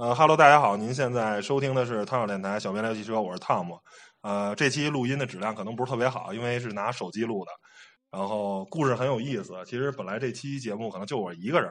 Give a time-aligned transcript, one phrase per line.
[0.00, 3.78] 呃哈喽，大家好，您现在收听的是汤小电台小编聊汽车，我是汤姆。
[4.22, 7.50] 呃，这期录音的质量可能不是特别好，因为是拿手机录的。
[8.10, 9.52] 然后故事很有意思。
[9.66, 11.70] 其实本来这期节目可能就我一个人，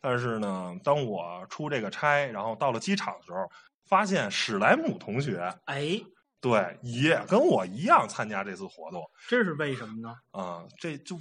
[0.00, 3.40] 但是呢，当我出这个差，然后到了机场的时候，
[3.86, 6.00] 发现史莱姆同学，哎，
[6.40, 9.02] 对，也跟我一样参加这次活动。
[9.28, 10.14] 这是为什么呢？
[10.30, 11.14] 啊、这就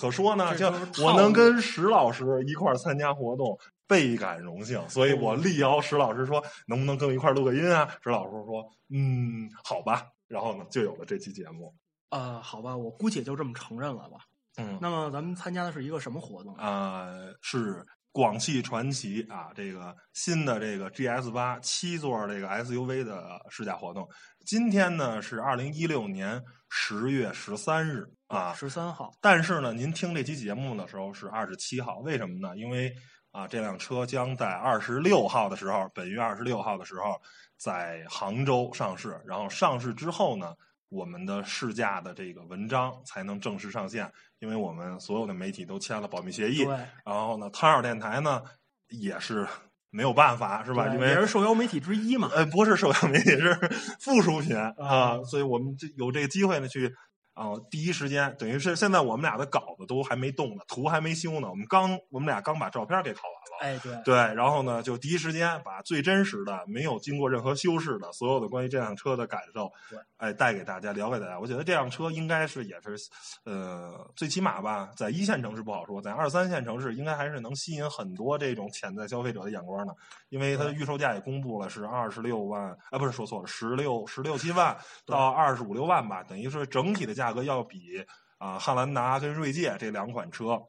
[0.00, 0.72] 可说呢，就
[1.04, 4.86] 我能跟史老师一块儿参加活动，倍感荣幸。
[4.88, 7.88] 所以我力邀石老师说，能不能跟我一块儿录个音啊？
[8.04, 10.06] 石老师说，嗯，好吧。
[10.28, 11.74] 然后呢，就有了这期节目。
[12.10, 14.18] 呃，好吧，我姑且就这么承认了吧。
[14.58, 16.54] 嗯，那么咱们参加的是一个什么活动？
[16.56, 17.06] 啊，
[17.40, 24.08] 是广汽传祺啊，这个新的这个 GS 八七座这个 SUV 的试驾活动。
[24.44, 29.12] 今天呢是二零一六年十月十三日啊，十三号。
[29.20, 32.56] 但是呢，您听这期节目的时候是二十七号，为什么呢？
[32.56, 32.92] 因为
[33.38, 37.22] 啊，这辆车将在二十六号的时候，本月二十六号的时候
[37.56, 40.52] 在杭州上市，然后上市之后呢，
[40.88, 46.64] 我们的试驾的这个文章才能正式上线，因为我们所有的媒体都签了保密协议。
[46.64, 48.42] 对，然后呢，汤小电台呢
[48.88, 49.46] 也是
[49.90, 50.88] 没有办法，是吧？
[50.88, 52.28] 因为对也是受邀媒体之一嘛。
[52.34, 53.54] 呃，不是受邀媒体，是
[54.00, 56.92] 附属品啊，所以我们这有这个机会呢，去
[57.38, 63.58] 啊、第一时间，等于是现在我们俩的稿子都还没动呢，图还没修呢，我们刚我们俩刚把照片给拷完了。
[63.60, 71.38] 哎，对，对，然后呢，就第一时间把最真实的、没有经过任何修饰的所有的关于这辆车的感受对，哎，带给大家，聊给大家。
[71.38, 72.96] 我觉得这辆车应该是也是，
[73.44, 79.92] 呃，最起码吧，在一线城市不好说，在二三线城市应该还是能吸引很多这种潜在消费者的眼光呢，
[80.28, 88.04] 因为它的预售价也公布了是二十六万，哎，不是说错了，十六十六七万到二十五六万吧，等于是整体的价格要比
[88.38, 90.60] 啊、汉兰达跟锐界这两款车。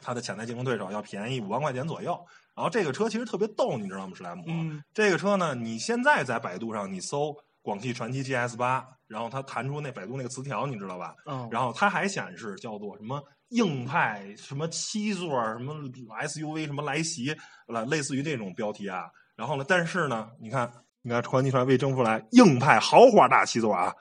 [0.00, 2.16] 它的潜在竞争对手要便宜五万块钱左右，
[2.54, 4.12] 然后这个车其实特别逗，你知道吗？
[4.16, 11.16] 史莱姆，嗯，这个车呢，你现在在百度上你搜广汽传祺 GS 八，然后它弹出那百度那个词条，你知道吧？
[11.26, 15.74] 嗯，然后它还显示叫做什么硬派什么七座什么
[16.22, 17.34] SUV 什么来袭，
[17.66, 19.10] 了类似于这种标题啊。
[19.34, 23.92] 然后呢，但是呢，你看，你看传祺传未征出来硬派豪华大七座啊，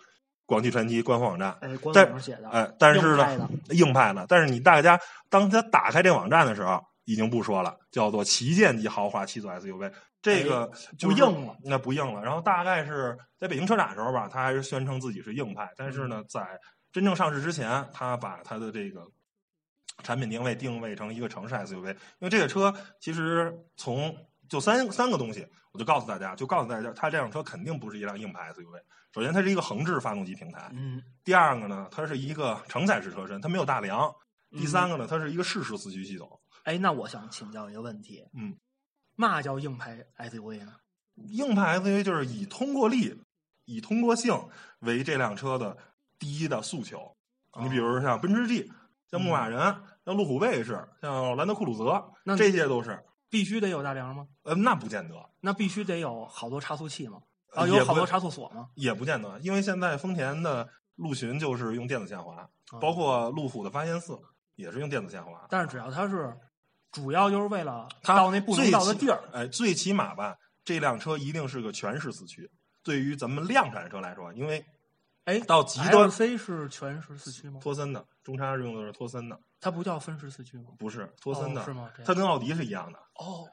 [0.47, 1.55] 广汽传祺官方网站。
[1.61, 4.99] 哎，官但网上写的，哎，但是呢，硬派的，但是你大家
[5.29, 9.91] 当他打开这网站的时候，已经不说了，叫做旗舰级豪华七座 SUV，
[10.21, 12.23] 这个就硬了，那不硬了。
[12.23, 16.41] 然后大概是在北京车展的时候吧，他还是宣称自己是硬派，但是呢，在
[16.91, 19.05] 真正上市之前，他把他的这个
[20.03, 24.15] 产品定位定位成一个城市 SUV，因为这个车其实从
[24.47, 28.79] 就三三个东西，我就告诉大家，就告诉大家，它这辆车肯定不是一辆硬派 SUV。
[29.17, 34.13] 首先，它是一个横置发动机平台；嗯，第二个呢，它是一个承载式车身，它没有大梁；
[34.51, 36.39] 第三个，呢，它是一个适时四驱系统。
[36.65, 38.55] 哎，那我想请教一个问题，嗯，
[39.15, 40.75] 嘛叫硬派 SUV 呢？
[41.29, 43.19] 硬派 SUV 就是以通过力、
[43.65, 44.39] 以通过性
[44.81, 45.75] 为这辆车的
[46.19, 47.11] 第一的诉求。
[47.59, 48.71] 你比如说像奔驰 G、
[49.09, 49.59] 像牧马人、
[50.05, 53.03] 像路虎卫士、像兰德酷路泽，那这些都是。
[53.31, 54.27] 必须得有大梁吗？
[54.43, 57.19] 呃，那不见得，那必须得有好多差速器吗？
[57.53, 58.69] 啊，有好多差速锁吗？
[58.75, 62.47] 也不见得，因为现在丰田的陆巡就是用电子限滑，啊
[62.79, 64.17] 包括路虎的发现四
[64.55, 65.45] 也是用电子限滑。
[65.49, 66.35] 但是只要它是，
[66.91, 69.21] 主要就是为了它到那不能最到的地儿。
[69.33, 72.49] 哎，最起码吧，这辆车一定是个全时四驱。
[72.83, 74.65] 对于咱们量产车来说，因为
[75.25, 77.59] 哎，到极端 C 是全时四驱吗？
[77.61, 80.71] 托森的中差用的是托森的，它不叫分时四驱吗？
[80.79, 81.91] 不是托森的，哦是吗？
[82.05, 83.45] 它跟奥迪是一样的，哦，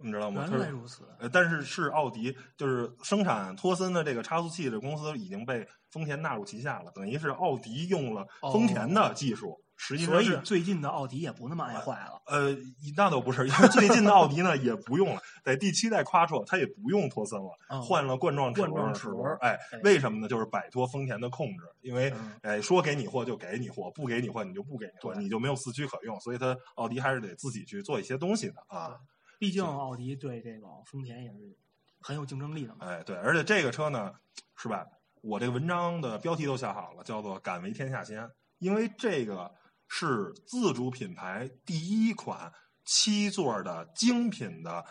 [0.00, 0.46] 你知道吗？
[0.50, 1.02] 原来如此。
[1.18, 12.20] 呃，但是是奥迪，就是生产托森的这个差速器的公司已经被丰田纳入旗下了，等于是奥迪用了丰田的技术，实际所以最近的奥迪也不那么爱坏了。
[12.26, 12.54] 呃，
[12.96, 20.28] 那倒不是，因为最近的奥迪呢也不用了，在第七代 Quattro 它也不用托森了，嗯换了冠状齿轮哎哎，为什么呢？
[20.28, 29.00] 就是摆脱丰田的控制，因为嗯哎说给你货就给你货，不给你货你就不给你货，对你就没有四驱可用，所以它奥迪还是得自己去做一些东西的啊。
[29.38, 31.56] 毕竟奥迪对这个丰田也是
[32.00, 32.86] 很有竞争力的嘛。
[32.86, 34.12] 哎，对，而且这个车呢，
[34.56, 34.86] 是吧？
[35.20, 39.52] 我这个文章的标题都下好了，叫做“敢为天下先”，因为这个
[39.88, 42.52] 是自主品牌第一款
[42.84, 44.84] 七座的精品的，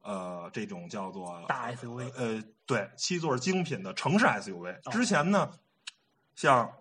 [0.00, 4.74] 呃，这种叫做大 SUV 呃，对，七座精品的城市 SUV。
[4.84, 5.52] 哦之前呢，
[6.34, 6.72] 像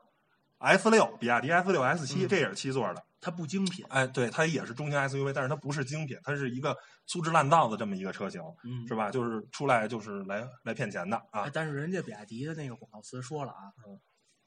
[0.64, 3.86] F 六，比亚迪 F 六 S 七、嗯这也是七座的，它不精品。
[3.90, 6.76] 哎，对，它也是中型 SUV，但是它不是精品，它是一个
[7.06, 8.42] 粗制滥造的这么一个车型。
[8.64, 9.12] 嗯，是吧？
[9.12, 14.00] 就是出来就是来来骗钱的啊哎，但是人家比亚迪的那个广告词说了啊嗯，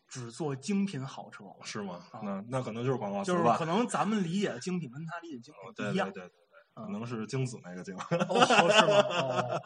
[0.09, 2.01] 只做精品好车，是吗？
[2.13, 3.67] 啊那那可能就是广告词就是吧可。
[3.67, 6.11] 能咱们理解的精品跟他理解的精对对品不一样。
[6.12, 6.85] 对对对。
[6.85, 7.97] 可能是精子那个精。
[7.97, 8.93] 哦，是吗？
[9.23, 9.62] 哦，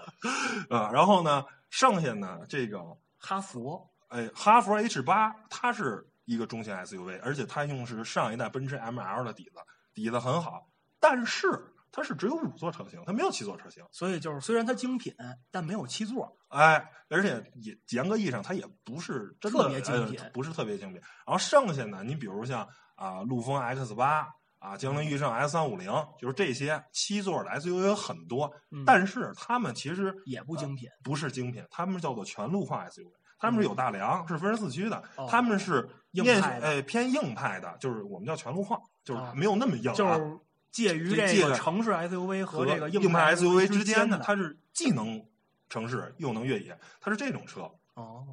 [0.71, 2.81] 啊，然后呢，剩下呢这个
[3.19, 9.57] 哈佛，哎，哈佛 H 八它是一个中型 SUV，而且它用是上一代奔驰 ML 的底子，
[9.93, 10.65] 底子很好，
[11.01, 11.49] 但是
[11.91, 13.85] 它是只有五座车型，它没有七座车型。
[13.91, 15.13] 所以就是虽然它精品，
[15.51, 16.33] 但没有七座。
[16.47, 21.03] 哎，而且也严格意义上，它也不是真的特别精品呃不是特别精品。
[21.27, 24.29] 然后剩下呢，你比如像啊，陆风 X 八
[24.61, 40.39] 啊，江铃驭胜 S 三五零，就是这些七座的 SUV 有很多，嗯但是它们其实也不精品不是精品，它们叫做全路况 SUV，它们是有大梁，是分时四驱的，他们是面硬派的呃偏硬派的，就是我们叫全路况，就是哦没有那么硬、啊，就是
[40.71, 44.19] 介于这个城市 SUV 和这个硬派 SUV 之之间的。
[44.19, 45.25] 它是既能
[45.71, 47.63] 城市又能越野，它是这种车。
[47.95, 48.27] 哦，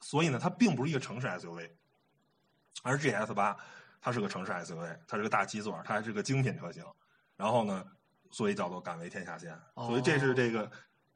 [0.00, 1.70] 所以呢，它并不是一个城市 SUV，
[2.82, 3.56] 而 GS 八
[4.00, 6.84] 它是个城市 SUV，它是个大七座，它还是个精品车型。
[7.36, 7.84] 然后呢，
[8.30, 9.58] 所以叫做敢为天下先。
[9.74, 10.70] 所以这是这个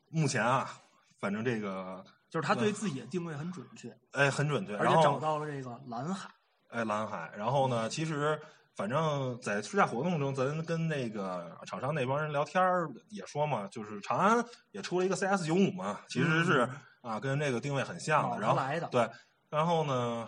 [0.09, 0.71] 目前啊，
[1.19, 6.31] 反正这个就是他对自己的定位很准确，哎很准确，而且找到了这个蓝海。
[6.69, 8.41] 哎蓝海，然后呢，其实。
[8.77, 16.67] 反正在试驾活动中，咱跟那个厂商那帮人聊天儿也说嘛，就是长安也出了一个 CS 九五嘛，其实是、
[17.03, 18.41] 啊跟这个定位很像的。
[18.41, 19.11] 然后哦来的对，
[19.51, 20.27] 然后呢，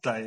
[0.00, 0.20] 在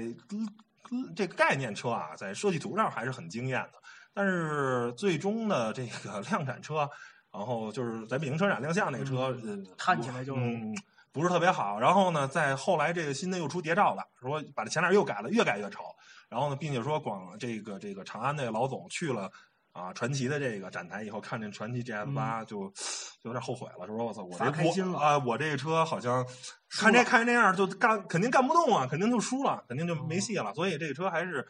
[0.91, 3.79] 嗯这个概念车啊，在设计图上还是很惊艳的，
[4.13, 6.89] 但是最终的这个 量产车，
[7.31, 9.33] 然后就是在北京车展亮相那个车，
[9.77, 10.75] 看起来就嗯
[11.13, 11.79] 不是特别好。
[11.79, 15.79] 然后呢，在后来这个新的又出谍照了，说把这前脸又改了，越改越丑。
[16.27, 19.31] 然后呢，并且说广这个这个长安那个老总去了。
[19.73, 22.71] 啊，传奇的这个展台以后，看见传奇 GS 八就、
[23.19, 26.23] 就有点后悔了，说：“我操，我这开心了我啊，我这个车好像
[26.69, 30.53] 看这看这样就干，肯定干不动啊，肯定就输了，肯定就没哦戏了。
[30.53, 31.43] 所以这个车还是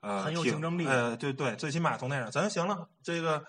[0.00, 3.44] 呃很有挺竞争力呃，对对，最起码从那上，咱行了，这个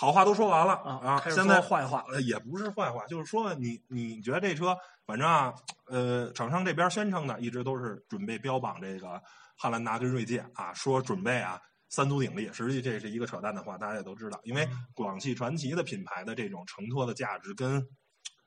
[0.00, 4.74] 好话都说完了啊现在坏话呃也不是坏话，就是说你你觉得这车，
[5.04, 5.52] 反正啊，
[5.88, 9.20] 呃，厂商这边宣称的一直都是准备标榜这个
[9.58, 11.60] 汉兰达跟锐界啊，说准备啊。
[11.92, 14.40] 三足鼎立，实际这是一个扯淡的话，大家也都知道。
[14.44, 17.84] 因为嗯广汽传祺的品牌的这种承托的价值，跟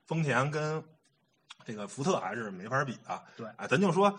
[0.07, 0.81] 丰田跟
[1.65, 3.21] 这个福特还是没法比的。
[3.35, 4.17] 对哎，咱就说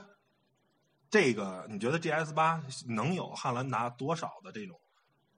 [1.09, 4.79] 这个，你觉得 GS 八能有汉兰达多少的这种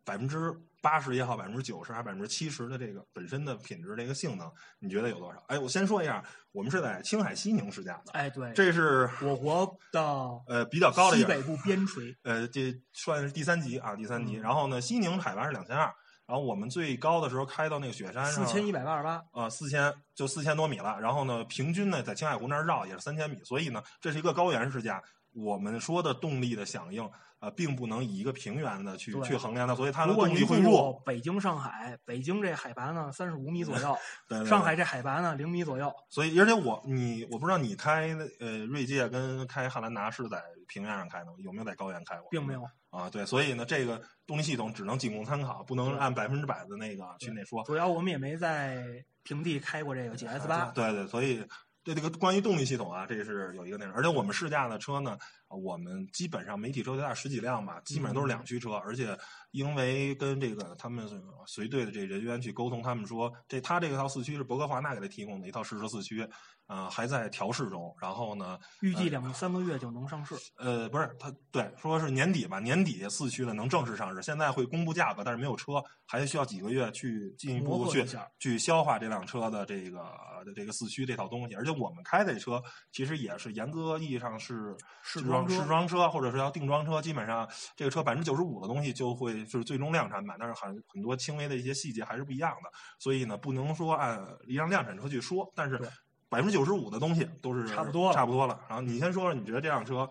[0.06, 4.48] 百分之八十也好，百分之九十还是百分之七十的这个本身的品质这个性能，
[4.78, 5.42] 你觉得有多少？
[5.48, 10.00] 哎，我先说一下，我们是在青海西宁试驾的，哎，对，这是我国的
[10.46, 14.36] 呃比较高的西北部边陲，呃，这算是第三级啊，第三级。
[14.36, 15.92] 嗯然后呢，西宁海拔是两千二，
[16.24, 19.20] 然后我们最高的时候开到那个雪山上，四千一百八十八。
[19.32, 21.00] 啊，四千就四千多米了。
[21.00, 25.02] 然后呢，平均呢在青海湖那儿绕也是三千米，所以呢，这是一个高原试驾。
[25.36, 27.08] 我们说的动力的响应，
[27.40, 30.94] 呃，并不能以一个平原的去去衡量它，所以它的动力会弱。
[31.04, 33.94] 北京、上海，北京这海拔呢三十五米左右，
[34.28, 35.92] 对对对上海这海拔呢零米左右。
[36.08, 42.28] 所以，而且我你我不知道你开呃锐界跟开汉兰达是在平原上开的吗，有没有在高原开过？
[42.30, 43.10] 并没有啊。
[43.10, 47.62] 对，所以呢，这个动力系统只能仅供参考，不能按百分之百的那个去那说。
[47.64, 48.82] 主要我们也没在
[49.22, 50.70] 平地开过这个 GS 八。
[50.70, 51.44] 对对，所以
[51.86, 53.94] 对这个关于动力系统啊，这是有一个内容。
[53.94, 55.16] 而且我们试驾的车呢，
[55.46, 58.72] 呃我们基本上媒体车最大概十几辆吧，基本上都是两驱车。
[58.72, 59.16] 而且
[59.52, 61.08] 因为跟这个他们
[61.46, 66.28] 随队的这人员去沟通，他们说这他这个套四驱是博格华纳给他提供的一套试车四驱，
[66.66, 67.94] 啊，还在调试中。
[68.00, 70.34] 然后呢，预计两三个月就能上市。
[70.56, 78.06] 呃，不是，他对说是年底吧，年底四驱的能正式上市，现在会公布价格，但是没有车，还需要几个月去进一步去一
[78.38, 79.98] 去消化这辆车的这个
[80.44, 81.54] 的这个四驱这套东西。
[81.54, 95.88] 而且我们开的车其实也是严格意义上是试装试装车，或者是要定装车，基本上这个车百分之九十五的东西就会就是最终量产版，但是很很多轻微的一些细节还是不一样的，所以呢，不能说按一辆量产车去说，但是对
[96.36, 98.60] 百分之九十五的东西都是差不多了差不多了。
[98.68, 100.06] 然后你先说说，你觉得这辆车？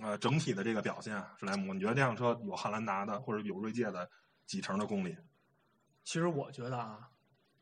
[0.00, 4.08] 呃，整体的这个表现，史莱姆，你觉得这辆车有汉兰达的或者有锐界的
[4.46, 5.14] 几成的功力？
[6.04, 7.10] 其实我觉得啊，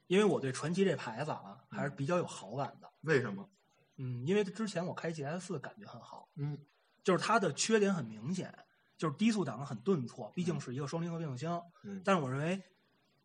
[0.06, 2.88] 因为我对传奇这牌子啊还是比较有好感的。
[3.00, 3.48] 为什么？
[3.96, 6.56] 嗯，因为之前我开 GS 四感觉很好，嗯，
[7.02, 8.56] 就是它的缺点很明显，
[8.96, 11.62] 就是低速档很顿挫，毕竟是一个双离合变速箱。
[11.84, 12.62] 嗯但是我认为，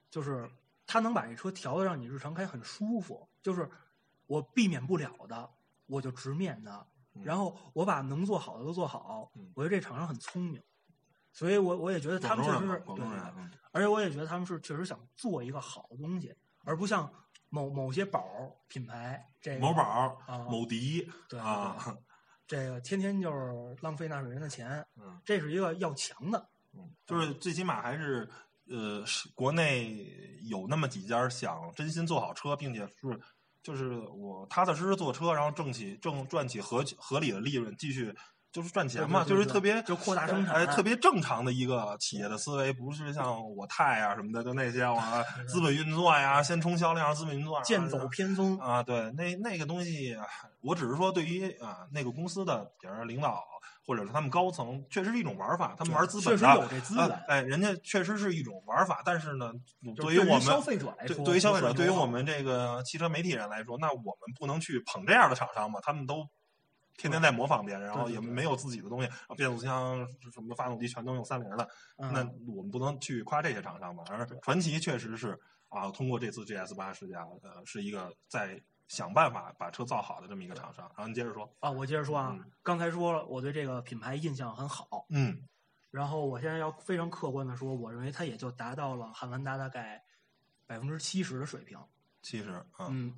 [0.09, 0.49] 就是
[0.87, 3.69] 它能把这车调的让你日常开很舒服，就是
[4.31, 5.49] 我避免不了的，
[5.87, 9.29] 我就直面它，嗯然后我把能做好的都做好。
[9.35, 10.63] 嗯我觉得这厂商很聪明，
[11.33, 12.59] 所以我我也觉得他们确实
[12.95, 16.33] 对，嗯而且我也觉得他们是确实想做一个好的东西，
[16.63, 17.11] 而不像
[17.49, 21.75] 某某些宝儿品牌这个某宝、啊某迪对啊，
[22.47, 26.49] 这个天天就是浪费纳税人的钱，嗯这是一个要强的。
[26.73, 28.29] 嗯，就是最起码还是
[28.69, 33.19] 呃，是国内有那么几家想真心做好车，并且是
[33.63, 38.13] 就是我踏踏实实坐车，然后挣起挣赚起合合理的利润，继续
[38.51, 50.17] 就是赚钱嘛，对对对就是特别就扩大生产哎，特别正常的一个企业的思维，不是像我太啊什么的，就那些啊 资本运作呀，先冲销量，资本运作，剑走偏锋，啊，对，那那个东西，
[50.61, 53.41] 我只是说对于啊那个公司的，比如说领导
[53.91, 57.19] 或者是他们高层，确实是一种玩法，他们玩资本的，确实有这资啊本。
[57.27, 59.51] 哎，人家确实是一种玩法，但是呢，
[59.97, 66.25] 对于我们消费者来对说，对于消费者，对于我们这个汽车媒体人来说，那我们不能去捧这样的厂商嘛，他们都。
[66.97, 71.67] 天天在模仿别人，然后也没有自己的东西，啊变速箱什么发动机全都用三菱的，
[71.97, 72.19] 嗯那
[72.53, 74.03] 我们不能去夸这些厂商嘛。
[74.09, 75.35] 而传奇确实是
[75.69, 80.85] 啊，通过这次 GS 八试驾，呃，是一个在想办法把车造好的这么一个厂商。
[80.97, 85.47] 然后你接着说，啊，我接着说啊，嗯刚才说了，我对这个品牌印象很好，嗯
[85.91, 90.03] 然后我现在要非常客观的说，我认为它也就达到了汉兰达大概
[90.67, 91.79] 百分之七十的水平。
[92.21, 93.15] 七十啊，嗯，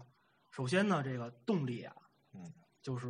[0.52, 1.96] 首先呢，这个动力啊，
[2.34, 2.54] 嗯，
[2.84, 3.08] 就是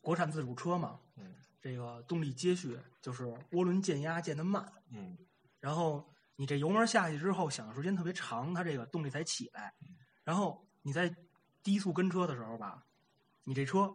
[0.00, 5.18] 国产自主车嘛，嗯这个动力接续就是涡轮减压减的慢，嗯
[5.58, 9.74] 然后你这油门下去之后，响的时间特别长，它这个动力才起来。
[10.24, 11.14] 然后你在
[11.62, 12.84] 低速跟车的时候吧，
[13.44, 13.92] 你这车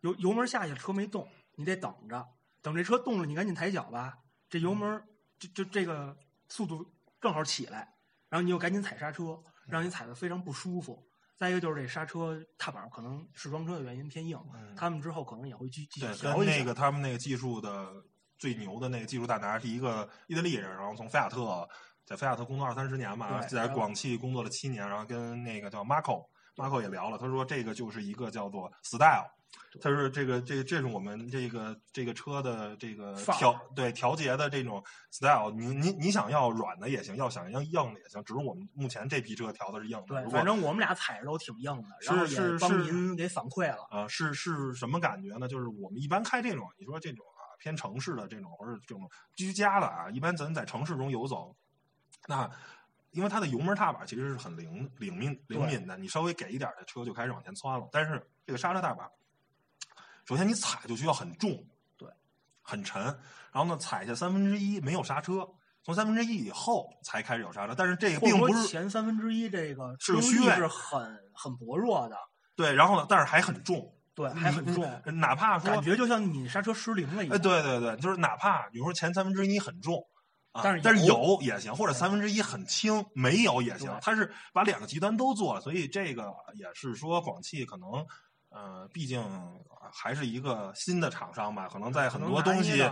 [0.00, 2.26] 油油门下去，车没动，你得等着，
[2.62, 4.18] 等这车动了，你赶紧抬脚吧，
[4.48, 5.02] 这油门
[5.38, 6.16] 就就这个
[6.48, 6.84] 速度
[7.20, 7.94] 正好起来，
[8.28, 11.04] 然后你又赶紧踩刹车，让你踩的非常不舒服。
[11.36, 16.52] 再一个就是这刹车踏板可能试装车的原因偏硬，嗯，他们之后可能也会继继续对，调一下。
[16.52, 17.92] 跟那个他们那个技术的
[18.38, 21.68] 最牛的那个技术大拿是一个意大利人，然后从菲亚特
[22.08, 26.24] 在菲亚特工作二三十年嘛，在广汽工作了七年，然后跟那个叫 Marco。
[26.56, 29.26] Marco 也聊了，他说这个就是一个叫做 style，
[29.78, 40.06] 他说这个这个这是我们这个这个车的这个调对调节的这种 style，你你你想要软的也行，要想要硬的也行，只是我们目前这批车调的是硬的。
[40.06, 43.86] 对，反正我们俩踩着都挺硬的，然后是也帮是是您给反馈了。
[43.90, 45.46] 啊，是是什么感觉呢？
[45.46, 51.54] 就是我们一般开这种，你说这种啊偏城市的这种，或者这种居家的啊，一般咱在城市中游走，
[52.26, 52.50] 那
[53.10, 57.88] 因为它的油门踏板其实是很灵灵敏灵敏的，你稍微给一点的车就开始往前窜了。
[57.90, 59.08] 但是这个刹车踏板，
[60.26, 61.64] 首先你踩就需要很重，
[61.96, 62.08] 对，
[62.62, 63.02] 很沉，
[63.50, 65.48] 然后呢踩下三分之一没有刹车，
[65.82, 72.16] 从三分之一以后才开始有刹车，但是这个并不是前三分之一这个是制动力虚位是很很薄弱的，
[72.54, 74.84] 对，然后呢，但是还很重，对，还很重，
[75.18, 77.40] 哪怕说感觉就像你刹车失灵了一哎，样。
[77.40, 80.17] 对对对，就是哪怕比如说前三分之一很重，啊、
[80.62, 83.98] 但是但是有有也行，或者三分之一很轻，没有也行对。
[84.00, 88.06] 它是把两个极端都做了，所以这个也是说广汽可能，
[88.50, 89.22] 呃，毕竟
[89.92, 92.82] 还是一个新的厂商吧，可能在很多东西，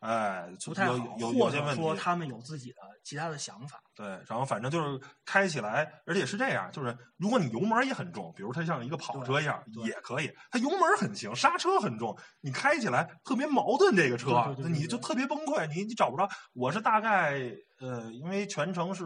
[0.00, 1.82] 哎，不太好，有有或者有些问题。
[1.82, 3.82] 说他们有自己的其他的想法。
[3.94, 10.30] 对，然后反正就是开起来，而且是这样，就是如果你油门也很重，比如它像一个跑车一样，也可以。
[10.50, 13.96] 它油门很轻，刹车很重，你开起来特别矛盾。
[13.96, 16.28] 这个车，对对对对对你就特别崩溃，你你找不着。
[16.52, 17.40] 我是大概
[17.80, 19.04] 呃，因为全程是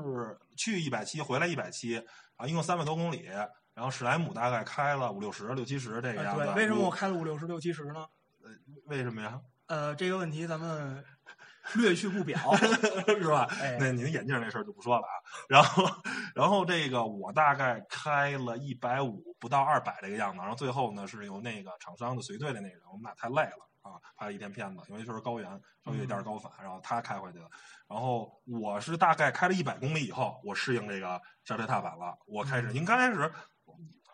[0.57, 2.03] 去一百七，回来一百七
[2.37, 3.27] 啊，一共三百多公里，
[3.73, 6.45] 然后史莱姆大概开了五六十、六七十这个哎样子。
[6.47, 8.05] 对，为什么我开了五六十、六七十呢？
[8.43, 8.51] 呃
[8.87, 9.41] 为什么呀？
[9.71, 11.05] 呃，这个问题咱们
[11.77, 12.37] 略去不表。
[13.07, 13.47] 是吧？
[13.63, 15.15] 哎那您眼镜那事儿就不说了啊。
[15.49, 15.85] 然后，
[16.35, 25.49] 然后这个我大概开了一百五不到二百这个样子，然后最后呢是由那个厂商的随队的那个人，我们俩太累了啊，拍了一天片子，因为就是高原，
[25.85, 27.49] 稍微有点高反，然后他开回去了。
[27.89, 33.33] 然后我是大概开了一百公里以后，我适应这个刹车踏板了，我开始，嗯应该开始。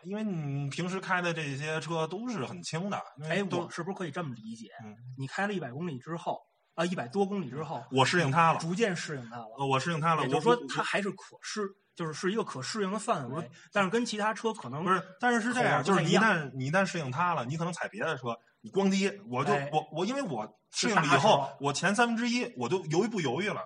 [0.07, 2.97] 因为你平时开的这些车都是很轻的，
[3.29, 4.69] 哎，我是不是可以这么理解？
[4.85, 6.39] 嗯你开了一百公里之后，
[6.75, 9.47] 啊，一百多公里之后，我适应它了，逐渐适应它了。
[9.59, 10.23] 呃我适应它了。
[10.23, 11.63] 也就是说它还是可适，
[11.97, 23.61] 就是是一个可适应的范围，但是跟其他车可能不是，但是是这样，就是你一旦你一旦适应它了，你可能踩别的车，你咣叽，我就、哎我我因为我适应了以后，我前三分之一我就犹豫不犹豫了，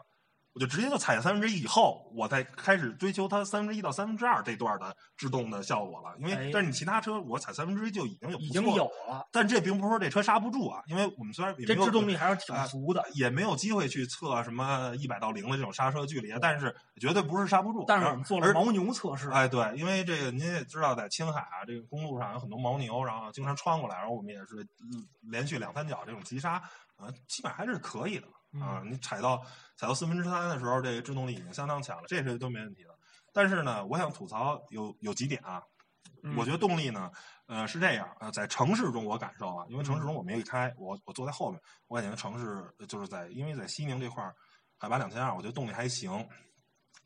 [0.60, 6.14] 我就直接就踩下三分之一以后，我再开始追求它三分之一到三分之二这段的制动的效果了。
[6.18, 13.02] 因为、哎但是你其他车我踩三分之一就已经有已经有了，但这并不是说这车刹不住啊，因为我们虽然也没有这制动力还是挺啊足的。
[13.14, 17.86] 也没有机会去测什么一百到零的这种刹车距离，但是绝对不是刹不住。
[17.88, 24.62] 但是我们做了而牦牛测试，哎，对，因为这个您也知道，在青海啊，这个公路上有很多牦牛，然后经常穿过来，然后我们也是
[24.92, 26.56] 嗯连续两三脚这种急刹，
[26.96, 28.26] 啊、基本上还是可以的
[28.58, 28.80] 啊。
[28.82, 29.38] 嗯你踩到
[29.76, 32.90] 踩到四分之三的时候，这个制动力已经相当强了，这是都没问题的。
[33.32, 35.62] 但是呢，我想吐槽有有几点啊，
[36.22, 37.10] 嗯我觉得动力呢，
[37.46, 44.34] 呃，是这样啊、呃在城市中我感受啊，因为城市中我没开，我我坐在后面，我感觉城市呃就是在因为在西宁这块儿，
[44.78, 46.28] 海拔两千二，我觉得动力还行。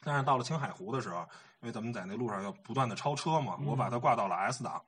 [0.01, 1.21] 但是到了青海湖的时候，
[1.61, 4.83] 因为咱们在那路上要不断的超车嘛，我把它挂到了 S 档，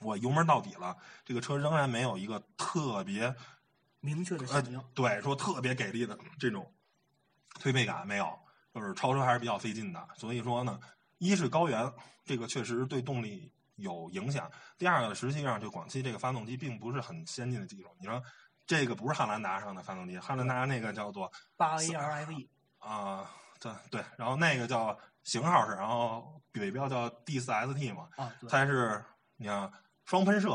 [0.00, 3.34] 我油门到底了，这个车仍然没有一个特别
[4.06, 4.82] 明确的呃响应。
[4.94, 6.72] 对说特别给力的这种
[7.58, 8.38] 推背感没有，
[8.72, 10.08] 就是超车还是比较费劲的。
[10.14, 10.78] 所以说呢，
[11.18, 11.92] 一是高原，
[12.24, 14.48] 这个确实对动力有影响；
[14.78, 17.88] 第二个呢，实际上就广汽这个发动机并不是很先进的技术。
[17.98, 18.22] 你说
[18.66, 22.48] 这个不是汉兰达上的发动机，汉兰达那个叫做八 A R F E
[22.78, 29.04] 啊，对对，然后那个叫型号是，然后尾标叫 D 四 ST 嘛，啊，它是
[29.36, 29.70] 你看
[30.04, 30.48] 双喷射，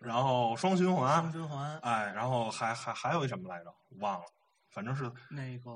[0.00, 3.72] 然后双循环双，循环哎，然后还还还有一什么来着？
[3.98, 4.24] 忘了，
[4.70, 5.70] 反正是那个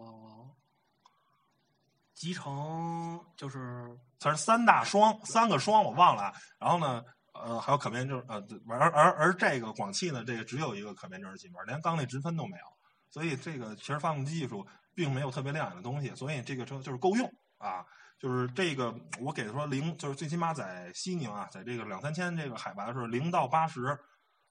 [2.15, 3.87] 集成就是
[4.19, 6.33] 它是三大双，三个双我忘了啊。
[6.59, 7.05] 然后呢，
[7.35, 12.65] 呃，还有可变就是呃，对而而而这个广汽呢，这个只有一个可变正气门，连缸内直喷都没有，
[13.11, 17.85] 所以这个其实发动机技术并没有特别亮眼的东西，所以这个车就是够用啊。
[18.17, 23.99] 就是这个，我给说零，就是最起码在西宁啊，在这个两三千这个海拔的时候，零到八十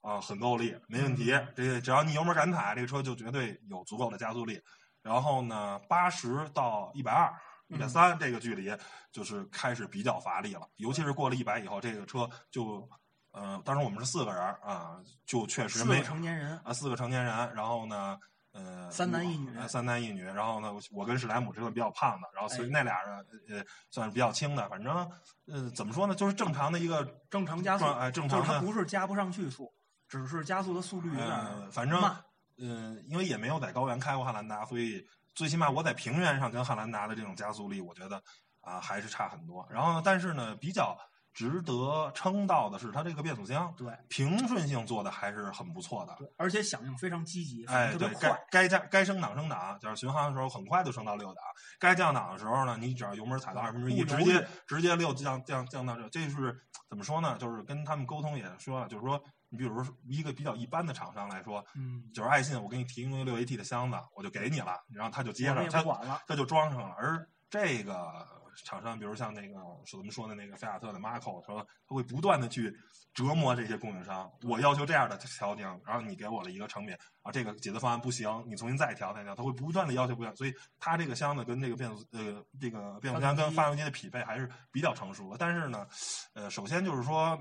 [0.03, 1.31] 啊，很够力，没问题。
[1.55, 4.61] 这个只要你油门敢踩，这个车就绝对有足够的加速力。
[5.01, 7.33] 然后呢，八十到一百二、
[7.67, 8.69] 一百三这个距离，
[9.13, 10.67] 就是开始比较乏力了。
[10.75, 12.87] 尤其是过了一百以后，这个车就，
[13.31, 18.17] 呃，当时我们是四个人儿啊，就确实没四个成年人，啊，四个成年人，然后呢，
[18.51, 23.17] 呃，三男一女呃三男一女，然后呢，我我跟史莱姆是个比较胖的，然后所以哎那俩人
[23.49, 24.93] 呃算是比较轻的，反正
[25.47, 29.73] 呃怎么说呢，就是正常的一个正常加速，状哎正常的不是加不上去速，
[30.21, 31.99] 只是加速的速率有点呃，反正。
[32.59, 35.03] 嗯、呃，因为也没有在高原开过汉兰达，所以
[35.33, 38.21] 最起码我在平原上跟汉兰达的这种加速力，我觉得
[38.61, 39.67] 啊、还是差很多。
[39.71, 40.95] 然后呢，但是呢，比较
[41.33, 46.15] 值得称道的是它这个变速箱对平顺性做的还是很不错的。
[46.19, 48.45] 对，而且响应非常积极，反哎，对，该快。
[48.51, 51.43] 该加该升档升档，就是巡航的时候很快就升到六档；
[51.79, 56.55] 该降档的时候呢，你只要油门踩到二分之一，直接直接六降降降到这，这是
[56.87, 57.35] 怎么说呢？
[57.39, 59.19] 就是跟他们沟通也说了，就是说，
[59.53, 66.19] 你比如说一个比较一般的厂商来说，嗯，就是爱信，我给你提供一个六 AT 的箱子，我就给你了，然后他就接上，他不管了。
[66.27, 66.95] 他就装上了。
[66.97, 68.27] 而这个
[68.65, 72.75] 厂商，比如像那个是咱们说的那个菲亚特的 Marco，说他会不断的去
[73.13, 85.37] 折磨这些供应商，我要求这样的调定，然后你给我了一个成品，啊，这个解决方案不行，你重新再调再调，他会不断的要求不一样，所以他这个箱子跟这个变速呃这个变速箱跟发动机的匹配还是比较成熟的。
[85.37, 85.85] 但是呢，
[86.33, 87.39] 呃，首先就是说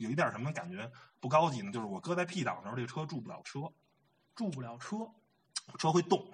[0.00, 3.60] 有一点什么感觉不高级呢，就是我搁在 P 档的时候，这个车驻不了车，
[4.34, 4.96] 住不了车，
[5.78, 6.26] 车会动。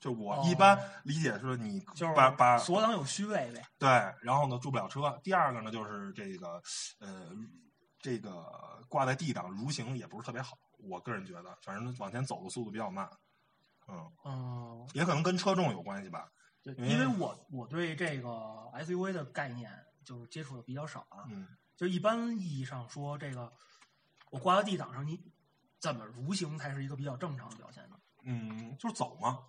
[0.00, 3.62] 就是我哦一般理解是你就是把把锁档有虚位呗。
[3.78, 3.88] 对，
[4.20, 5.16] 然后呢驻不了车。
[5.22, 6.60] 第二个呢就是这个
[6.98, 7.30] 呃
[8.00, 8.44] 这个
[8.88, 13.08] 挂在 D 档蠕行也不是特别好，我个人觉得，反正往前走的速度比较慢。
[13.86, 16.28] 嗯，嗯，也可能跟车重有关系吧。
[16.64, 18.28] 对，因为我我对这个
[18.74, 19.70] SUV 的概念
[20.04, 21.26] 就是接触的比较少啊。
[21.28, 21.46] 嗯
[21.82, 23.52] 就一般意义上说，这个
[24.30, 25.20] 我挂到 D 档上，你
[25.80, 27.96] 怎么蠕行才是一个比较正常的表现呢？
[28.22, 29.40] 嗯，就是走嘛，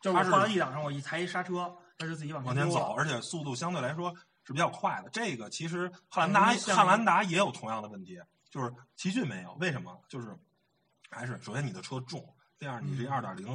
[0.00, 4.10] 就是我挂到 D 档上，我一踩一刹车，它就自己往往前走，而且速度相对来说
[4.42, 5.10] 是比较快的。
[5.10, 10.02] 这个其实汉兰达嗯汉兰达也有同样的问题，就是奇骏没有，为什么？
[10.08, 10.34] 就是
[11.10, 12.26] 还是首先你的车重，
[12.58, 13.46] 第二你是二点零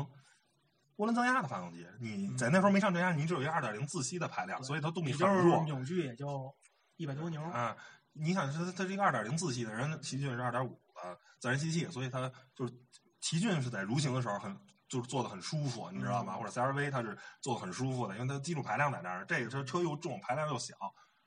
[0.98, 6.56] 涡轮增压的发动机，你在那时候没上正压，你只有一二点零自吸的排量，所以它动力很弱扭矩也就
[6.98, 7.42] 一百多牛。
[7.42, 7.76] 啊。
[8.20, 12.74] 你想，它它是一个二点零自吸的，人奇骏是二点五的自然吸气，所以它就是
[13.22, 16.34] 奇骏是在蠕行的时候很就是坐的很舒服，你知道吗？
[16.36, 20.76] 嗯或者 CRV 它是坐的很舒服的，因为它基础排量在那儿，这个车车又重，排量又小，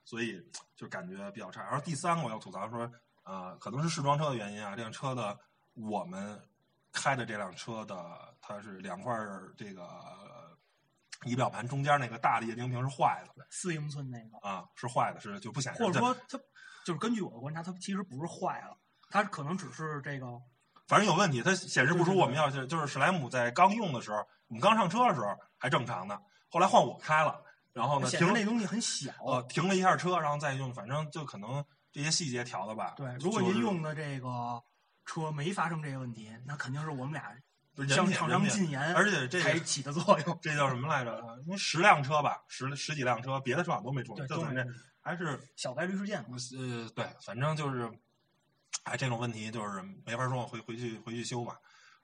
[0.05, 0.42] 所以
[0.74, 1.62] 就感觉比较差。
[1.62, 2.90] 然后第三个我要吐槽说，
[3.24, 5.38] 呃，可能是试装车的原因啊，这辆车的
[5.74, 6.40] 我们
[6.92, 10.19] 开的这辆车的它是两块儿这个呃
[11.24, 15.83] 仪表盘中间那个大的液晶屏是坏的四英寸那个，啊，是坏的，是就不显示。
[15.83, 16.38] 或者说它
[16.85, 18.76] 就是根据我的观察，它其实不是坏了，
[19.11, 20.26] 它可能只是这个
[20.88, 24.16] 反正有问题，它显示不出我们要是就是史莱姆在刚用的时候，
[24.48, 25.26] 我们刚上车的时候
[25.59, 29.12] 还正常的，后来换我开了，然后呢停显示那东西很小。
[29.24, 32.94] 呃停了一下车，然后再用，反正就可能这些细节调的吧。
[32.96, 34.61] 对，如果您用的这个
[35.04, 37.37] 车没发生这个问题，那肯定是我们俩
[37.88, 40.38] 向厂商品人品进言，而且这起的作用。
[40.42, 41.12] 这叫什么来着？
[41.12, 44.64] 呃因为十辆车吧，十十几辆车，别的车厂都没出，对，就咱这
[45.00, 46.36] 还是小概率事件嘛。
[46.58, 47.90] 呃，对，反正就是，
[48.84, 51.56] 哎，这种问题就是没法说，回回去回去修吧。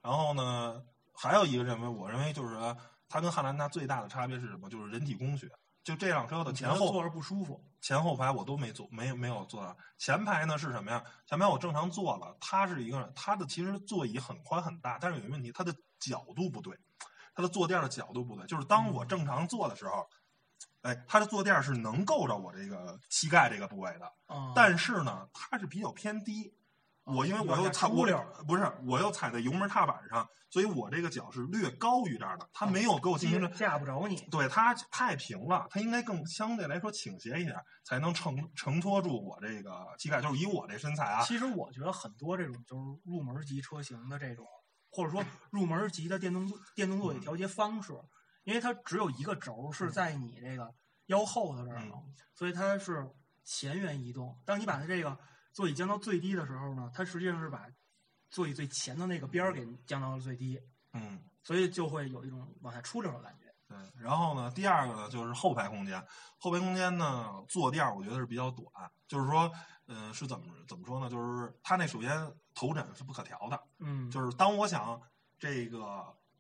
[0.03, 2.77] 然后呢，还有一个认为，我认为就是说
[3.09, 4.71] 它跟汉兰达最大的差别是什么？
[4.71, 5.49] 就是人体工学。
[5.87, 9.77] 就这辆车的前后坐着不舒服，前后排我都没坐，没没有坐到。
[9.97, 11.01] 前排呢是什么呀？
[11.27, 16.77] 前排我正常坐了，它是一个它的其实座椅很宽很大，但是有一个问题，它的角度不对。
[17.37, 20.09] 它的坐垫的角度不对，就是当我正常坐的时候，
[20.83, 26.53] 哎，它的坐垫是能够着我这个膝盖这个部位的，嗯但是呢，它是比较偏低。
[27.07, 34.17] 我因为我又踩我有点出溜不是我又踩在油门踏板上，所以我这个脚是略高于这儿的，它没有给我进行这架不着你。
[34.31, 40.21] 对它太平了，它应该更相对来说倾斜一点，才能承承托住我这个膝盖。
[40.21, 44.45] 就是以我这身材啊，其实我觉得很多这种就是入门级车型的这种，
[44.91, 47.93] 或者说入门级的电动电动座椅调节方式，
[48.43, 50.75] 因为它只有一个轴是在你这个
[51.07, 51.99] 腰后的这儿嘛，
[52.35, 53.09] 所以它是
[53.45, 54.37] 前缘移动。
[54.45, 55.17] 当你把它这个
[55.57, 57.67] 座椅降到最低的时候呢，它实际上是把
[58.29, 60.61] 座椅最前的那个边儿给降到了最低，
[60.93, 63.47] 嗯，所以就会有一种往下出溜的感觉。
[63.67, 63.79] 对。
[63.99, 65.99] 然后呢，第二个呢就是后排空间，
[66.37, 68.69] 后排空间呢坐垫儿我觉得是比较短，
[69.09, 69.51] 就是说，
[69.87, 71.09] 嗯、是怎么怎么说呢？
[71.09, 72.11] 就是它那首先
[72.55, 75.01] 头枕是不可调的，嗯，就是当我想
[75.39, 75.79] 这个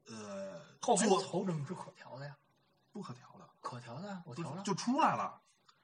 [0.05, 2.37] 呃后排坐头枕是可调的呀，
[2.92, 4.62] 不可调的，可调的，我调了。
[4.62, 5.40] 就出来了。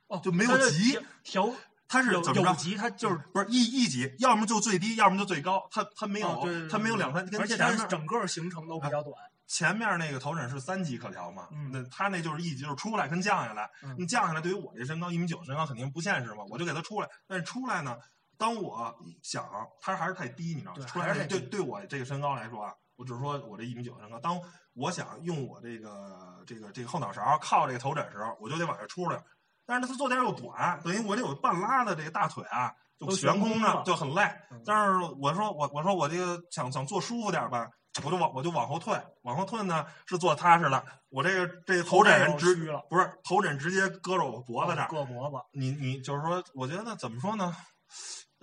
[0.08, 1.50] 哦，就没有它是级调
[1.92, 2.48] 它是有怎么着？
[2.48, 9.14] 有级，它就是不是一一级，要么就最低，要么就最高，它它没有，哦对对对它没有两三，跟而且它前面整个行程都比较短。
[9.46, 13.70] 前面那个头枕是三级可调嘛，嗯那它那就是一级，就是出来跟降下来。
[13.82, 17.08] 嗯你降下来对于我这身高一米九身高肯定不现实嘛，我就给它出来。
[17.26, 17.98] 但是出来呢，
[18.38, 19.46] 当我想
[19.82, 20.86] 它还是太低，你知道吗？
[20.86, 24.40] 出来还是对对我这个身高来说啊，我只是说我这一米九身高，当
[24.72, 29.22] 我想用我这个这个这个后脑勺靠这个头枕时候，我就得往下出来。
[29.66, 34.62] 但是它坐垫又短，等于我这有半拉的这个大腿啊，就悬空着就很累嗯。
[34.66, 37.68] 但是我说我我说我这个想想坐舒服点吧，
[38.04, 40.84] 我就往我就往后退，往后退呢是坐踏实了。
[41.10, 42.54] 我这个这个头枕头直
[42.88, 44.88] 不是头枕直接搁着我脖子这儿。
[44.88, 45.36] 搁脖子。
[45.52, 47.54] 你你就是说，我觉得怎么说呢？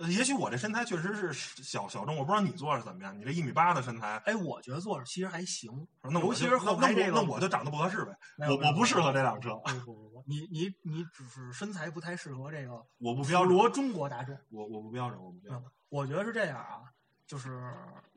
[0.00, 3.16] 呃也许我这身材确实是小小众，我不知道你做是怎么样。
[3.18, 8.18] 你这一米八的身材，哎，我觉得坐着其实还行，那尤其是后那排这个那我就长得不合适呗。
[8.38, 14.34] 我我不适合这辆车，不不不不，你你你只是身材不太适合这个我不标准，罗中国大众。
[14.48, 15.70] 我我不标准，我不标准。
[15.90, 16.90] 我觉得是这样啊，
[17.26, 17.70] 就是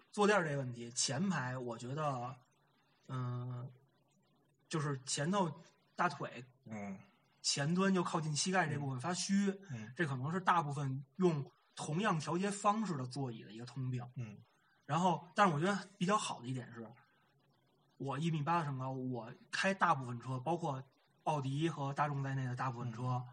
[0.09, 2.33] 坐垫儿这个问题，前排我觉得，
[3.09, 3.69] 嗯、
[4.69, 5.51] 就是前头
[5.97, 6.97] 大腿嗯
[7.41, 11.43] 前端就靠近膝盖这部分发虚，嗯这可能是大部分用
[11.75, 14.03] 同样调节方式的座椅的一个通病。
[14.15, 14.37] 嗯
[14.85, 16.85] 然后，但是我觉得比较好的一点是，
[17.97, 20.83] 我一米八的身高，我开大部分车，包括
[21.23, 23.23] 奥迪和大众在内的大部分车，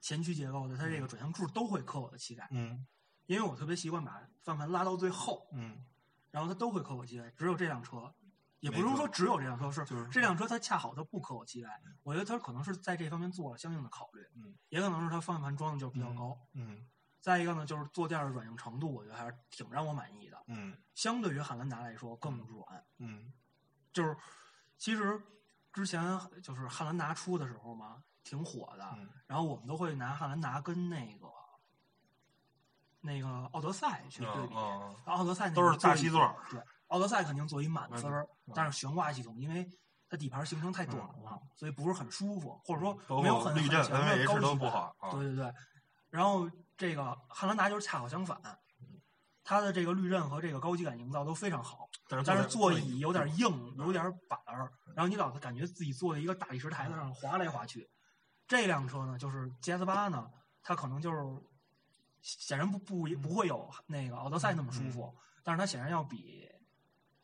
[0.00, 2.84] 前驱结构的，它这个转向柱都会磕我的膝盖，嗯
[3.26, 4.10] 因为我特别习惯把
[4.42, 5.84] 方向盘拉到最后，嗯
[6.32, 7.30] 然后它都会磕我膝盖。
[7.30, 8.12] 只有这辆车，
[8.58, 11.80] 也不没错是说只有这辆车，是就是这辆车它恰好它不磕我膝盖。
[12.02, 16.36] 我觉得它可能是在这方面做了相应的考虑，嗯也可能是它方向盘装的就比较高。
[16.54, 16.84] 嗯
[17.22, 20.42] 再一个呢，就是坐垫儿的软硬程度，我觉得还是挺让我满意的。
[20.48, 23.32] 嗯相对于汉兰达来说更软，嗯
[23.92, 24.14] 就是
[24.76, 25.22] 其实
[25.72, 26.02] 之前
[26.42, 28.90] 就是汉兰达出的时候嘛，挺火的。
[28.96, 31.28] 嗯然后我们都会拿汉兰达跟那个
[33.00, 34.54] 那个奥德赛去对比。
[34.54, 39.70] 嗯然后奥德赛那都是大七座对，奥德赛肯定座椅满分儿嗯，但是悬挂系统因为
[40.10, 44.34] 它底盘行程太短了，所以不是很舒服，或者说没有很很强的高
[45.12, 45.54] 对对对，
[46.10, 46.50] 然后
[46.82, 48.36] 这个汉兰达就是恰好相反，
[49.44, 57.88] 它的这个滤震和这个高级感营造都非常好，但是座座椅有点硬，有点板儿，然后你老感觉自己坐在一个大理石台子上滑来滑去。
[58.48, 60.28] 这辆车呢，就是 GS 八呢，
[60.60, 61.18] 它可能就是
[62.20, 66.48] 显然不不不会有那个奥德赛那么舒服，但是它显然要比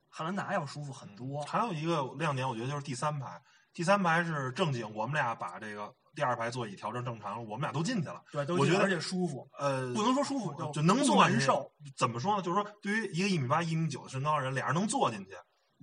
[0.09, 1.43] 汉兰达要舒服很多。
[1.43, 3.43] 还有一个亮点，我觉得就是第三排。
[3.73, 8.21] 第三排是正经，我们俩把这个第二排座椅调整正常了，我们俩都进去了。
[8.33, 11.71] 对，都我觉得而且舒服，呃，不能说舒服，就能坐受。。
[11.97, 12.43] 怎么说呢？
[12.43, 15.31] 就是说，对于一个一米八、一米九的身高的人，俩人能坐进去，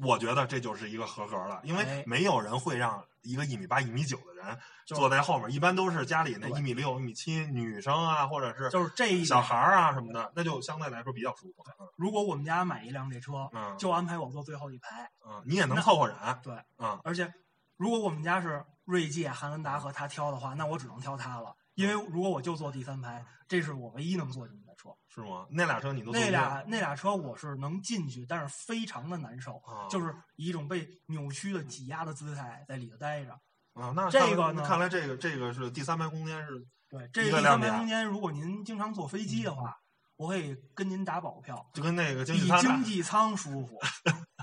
[0.04, 1.62] 我觉得这就是一个合格了。
[1.63, 11.63] 因为哎没有人会让一个一米八、一米九的人坐在后面，一般都是家里那一米六、一米七女生啊，或者是就是这一小孩儿啊什么的，那就相对来说比较舒服。
[11.95, 15.10] 如果我们家买一辆这车，嗯就安排我坐最后一排。
[15.26, 16.17] 嗯，你也能凑合忍。
[16.43, 17.34] 对，嗯而且
[17.78, 21.54] 如果我们家是锐界、汉兰达和他挑的话，那我只能挑它了。
[21.74, 24.89] 因为如果我就坐第三排，这是我唯一能坐进去的车。
[25.10, 25.45] 是吗？
[25.50, 33.32] 那俩车你都坐那俩那俩车我是能进去，但是非常的难受，啊就是以一种被扭曲的挤压的姿态在里头待着。
[33.74, 39.78] 啊，那这个呢看来这个这个是第三排空间是对，这个第三排空间，如果您经常坐飞机的话，
[40.15, 43.80] 我可以跟您打保票，就跟那个经济舱经济舱舒服，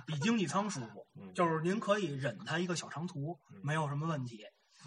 [0.07, 1.02] 比经济舱舒服。
[1.33, 4.45] 嗯就是您可以忍它一个小长途，嗯没有什么问题。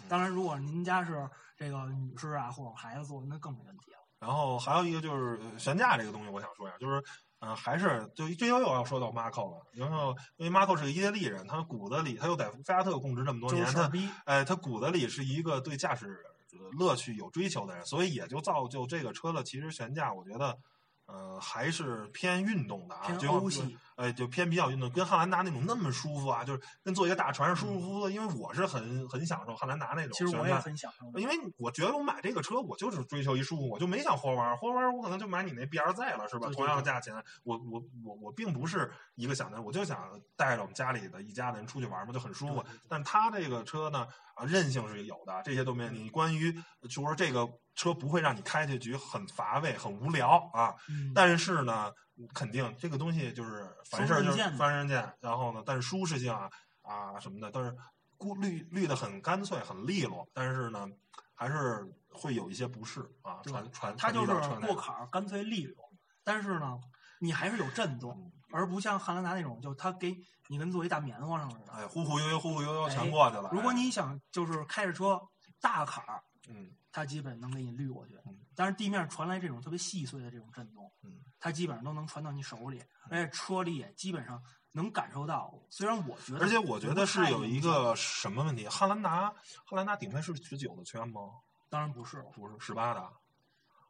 [0.08, 3.98] 当然，如果您家是这个女士啊或者孩子坐，那更没问题了。
[4.18, 7.02] 然后还有一个就是呃悬架这个东西，我想说一下，就是
[7.40, 13.92] 嗯、还是就这又又要说到 Marco 了，然后因为 Marco 是个意大利人，他骨子里他又在菲亚特供职这么多年，他
[14.24, 16.18] 哎，他骨子里是一个对驾驶
[16.52, 20.58] 呃乐趣有追求的人，所以也就造就这个车的其实悬架，我觉得，
[21.04, 28.10] 呃，还是偏运动的啊，偏就欧系，呃，就偏比较运动，跟汉兰达那种那么舒服啊，就是跟坐一个大船上舒舒服服的。
[28.12, 30.54] 因为我是很很享受汉兰达那种其实我也。
[30.54, 31.18] 很享受。
[31.18, 36.48] 因为我觉得我买这个车，我就是追求一舒服，我就没想活弯儿，活弯儿我可能就买你那 B R Z 了，是吧？
[36.52, 39.98] 同样的价钱，我我我我并不是一个想的，我就想
[40.36, 42.64] 带着我们家里的一家人出去玩嘛，就很舒服。
[42.88, 46.10] 但它这个车呢，啊，韧性是有的，这些都没问题。
[46.10, 51.92] 关于就说这个车不会让你开这局很乏味、很无聊啊，嗯，但是呢，
[52.34, 56.50] 肯定这个东西就是凡事儿就是双刃剑嘛凡人见，然后呢，但是舒适性啊
[56.82, 57.76] 啊什么的，但是
[58.16, 60.88] 过滤滤的很干脆、很利落，但是呢，
[61.34, 65.90] 还是会有一些不适啊，传传它就是过坎儿干脆利落，
[66.24, 66.78] 但是呢，
[67.20, 70.16] 你还是有震动，嗯而不像汉兰达那种，就它给
[70.48, 71.72] 你跟坐一大棉花上似的。
[71.72, 73.50] 哎，忽忽悠悠、忽忽悠悠哎全过去了。
[73.52, 75.20] 如果哎你想就是开着车
[75.60, 78.34] 大坎儿，嗯它基本能给你滤过去嗯。
[78.54, 85.52] 但是地面传来这种特别细碎的这种震动嗯，它基本上都能传到你手里，而且车里也基本上能感受到。
[85.68, 89.30] 虽然我觉得，而且我觉得是有一，个什么问题，汉兰达
[89.66, 91.20] 汉兰达顶配是十九的圈吗？
[91.68, 93.00] 当然不是不是十八的，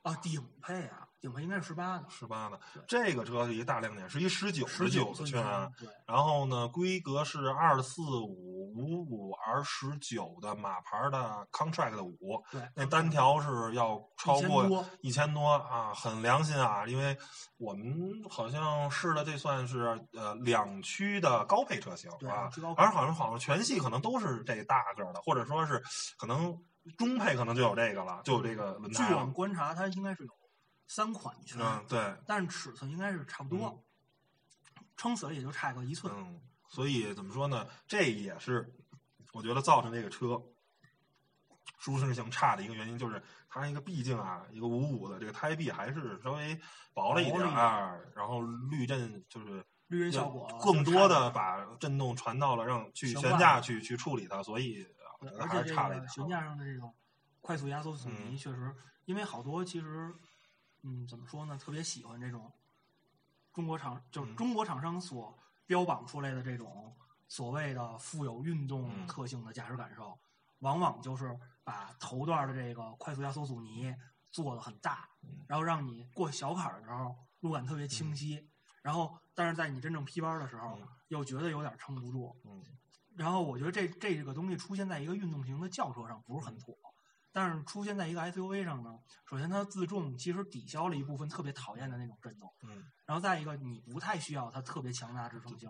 [0.02, 2.60] 啊，顶配啊，顶配应该是十八的，十八的。
[2.86, 5.42] 这个车是一大亮点，是一十九十的九的圈。
[5.76, 17.16] 对，然后呢，规格是二四五五五 R 十九的马牌的 Contract 五，对，那单条是要超过1000多一千多啊，很良心啊，因为
[17.56, 25.82] 我们好像试的这算是呃两驱的高配车型啊而好像好像全系可能都是这大个儿的，或者说是
[26.16, 26.56] 可能
[26.96, 29.32] 中配可能就有这个了，就有这个轮据胎据我们。
[29.32, 30.30] 观察，它应该是有
[30.86, 33.84] 三款圈，嗯，对，但是尺寸应该是差不多，
[34.96, 36.12] 撑死了也就差个一寸。
[36.16, 37.66] 嗯，所以怎么说呢？
[37.86, 38.72] 这也是
[39.32, 40.40] 我觉得造成这个车
[41.78, 46.58] 舒适性差的一个原因，就是它一个毕竟啊，一个五五的这个胎壁还是稍微
[46.94, 54.86] 薄了一点儿，然后滤震就是滤震效果更多的把震动传到了让去悬架去去处理它，所以
[55.20, 56.06] 我觉得还是差了一点。
[56.06, 56.90] 个悬架上的这个
[57.40, 60.14] 快速压缩阻尼，嗯确实，因为好多其实，
[60.86, 62.52] 嗯，怎么说呢，特别喜欢这种
[63.52, 64.36] 中国厂，就是嗯。
[64.36, 66.96] 中国厂商所标榜出来的这种
[67.26, 69.06] 所谓的富有运动嗯。
[69.08, 70.16] 特性的驾驶感受，
[70.60, 73.92] 往往就是把头段的这个快速压缩阻尼
[74.30, 75.44] 做的很大，嗯。
[75.48, 78.48] 然后让你过小坎儿的时候路感特别清晰，
[78.80, 80.86] 然后但是在你真正劈弯的时候嗯。
[81.08, 82.62] 又觉得有点撑不住，嗯。
[83.16, 86.76] 然后我觉得这这个东西出现在一个运动型的轿车上不是很妥，
[87.36, 95.68] 但是出现在一个 SUV 上呢，首先它自重其实抵消了一部分特别讨厌的那种震动，嗯，然后再一个你不太需要它特别强大支撑性，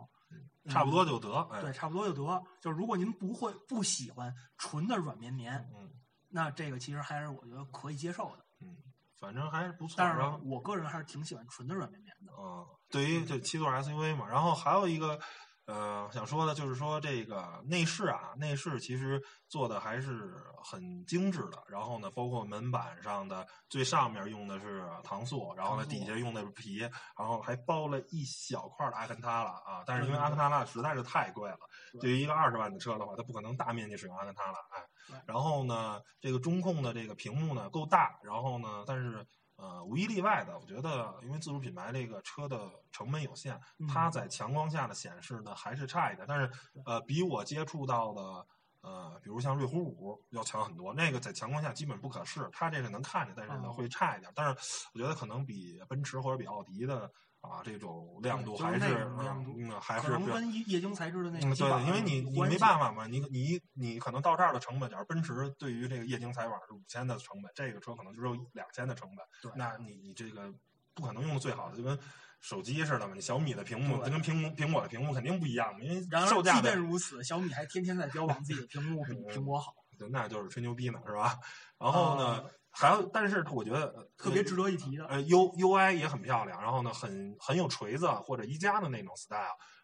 [0.69, 1.35] 差不多就得。
[1.51, 2.45] 哎，对，差不多就得。
[2.61, 5.91] 就是如果您不会不喜欢纯的软绵绵，嗯
[6.29, 8.47] 那这个其实还是我觉得可以接受的。
[8.61, 8.77] 嗯，
[9.19, 9.97] 反正还是不错。
[9.99, 12.33] 但是然后我个人还是挺喜欢纯的软绵绵的。
[12.39, 15.21] 嗯，对于这七座 SUV 嘛，然后还有一个
[15.67, 21.63] 呃想说的就是说这个内饰啊，内饰其实做的还是很精致的。
[21.69, 29.83] 然后呢，包括门板上的最上面用的是搪塑，然后呢底下用的是皮，然后还包了一小块的阿坎塔拉啊。
[29.87, 31.59] 但是因为阿坎塔拉实在是太贵了，
[31.93, 35.23] 对对于一个二十万的车的话，它不可能大面积使用阿坎塔拉，哎。
[35.27, 39.27] 然后呢，这个中控的这个屏幕呢够大，然后呢，但是
[39.57, 46.51] 呃无一例外的，我觉得因为自主品牌这个车的成本有限，嗯它在强光下的显示呢还是差一点，但是
[46.85, 48.47] 呃比我接触到的。
[48.83, 54.31] 呃，比如像瑞虎五要强很多，那个在强光下基本不可视，它这个能看见，但是呢哦会差一点。
[54.33, 57.11] 但是我觉得可能比奔驰或者比奥迪的
[57.49, 58.89] 啊这种亮度还是
[59.23, 70.53] 亮度嗯还是比较跟液液晶材质的那嗯，对因为你你没办法嘛，你你你可能到这儿的成本，假如奔驰对于这个液晶彩板是五千的成本，这个车可能就只有两千的成本，对那你你这个
[70.95, 71.99] 不可能用的最好的，就跟
[72.41, 81.39] 手机似的嘛，你小米的屏幕对跟苹果苹果的屏幕肯定不一样嘛，因为售价即便如此，小米还天天在标榜自己的屏幕比苹果好，对那就是吹牛逼呢，是吧？
[81.79, 85.07] 然后呢，呃还有，但是我觉得呃特别值得一提的。
[85.07, 89.39] 呃，U U I 也很漂亮，然后呢，很很有锤子或者一加的那种 style，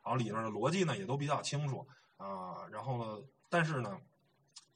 [0.04, 1.86] 然后里面的逻辑呢也都比较清楚
[2.18, 3.98] 啊、然后呢，但是呢，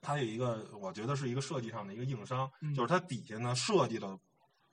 [0.00, 4.18] 它有一个我觉得是一个设计上的一个硬伤，嗯就是它底下呢设计的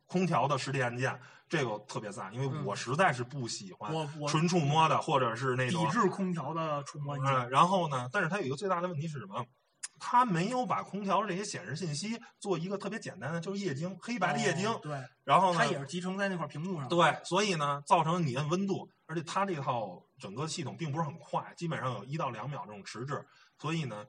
[0.08, 3.92] 空调的实体按键，这个特别赞，因为嗯我实在是不喜欢
[4.28, 9.46] 纯触摸的或者是那种抵制空调的触摸按键，呃，然后呢，但是它有一个最大的问题是什么？
[10.06, 16.90] 它没有把空调这些显示信息做一个特别简单的，就是液晶黑白的液晶，哦对，然后呢它，也是集成在那块屏幕上。
[16.90, 23.26] 对，所以呢，造成你按温度，而且它这套整个系统并不是很快，基本上有一到两秒这种迟滞，
[23.58, 24.06] 所以呢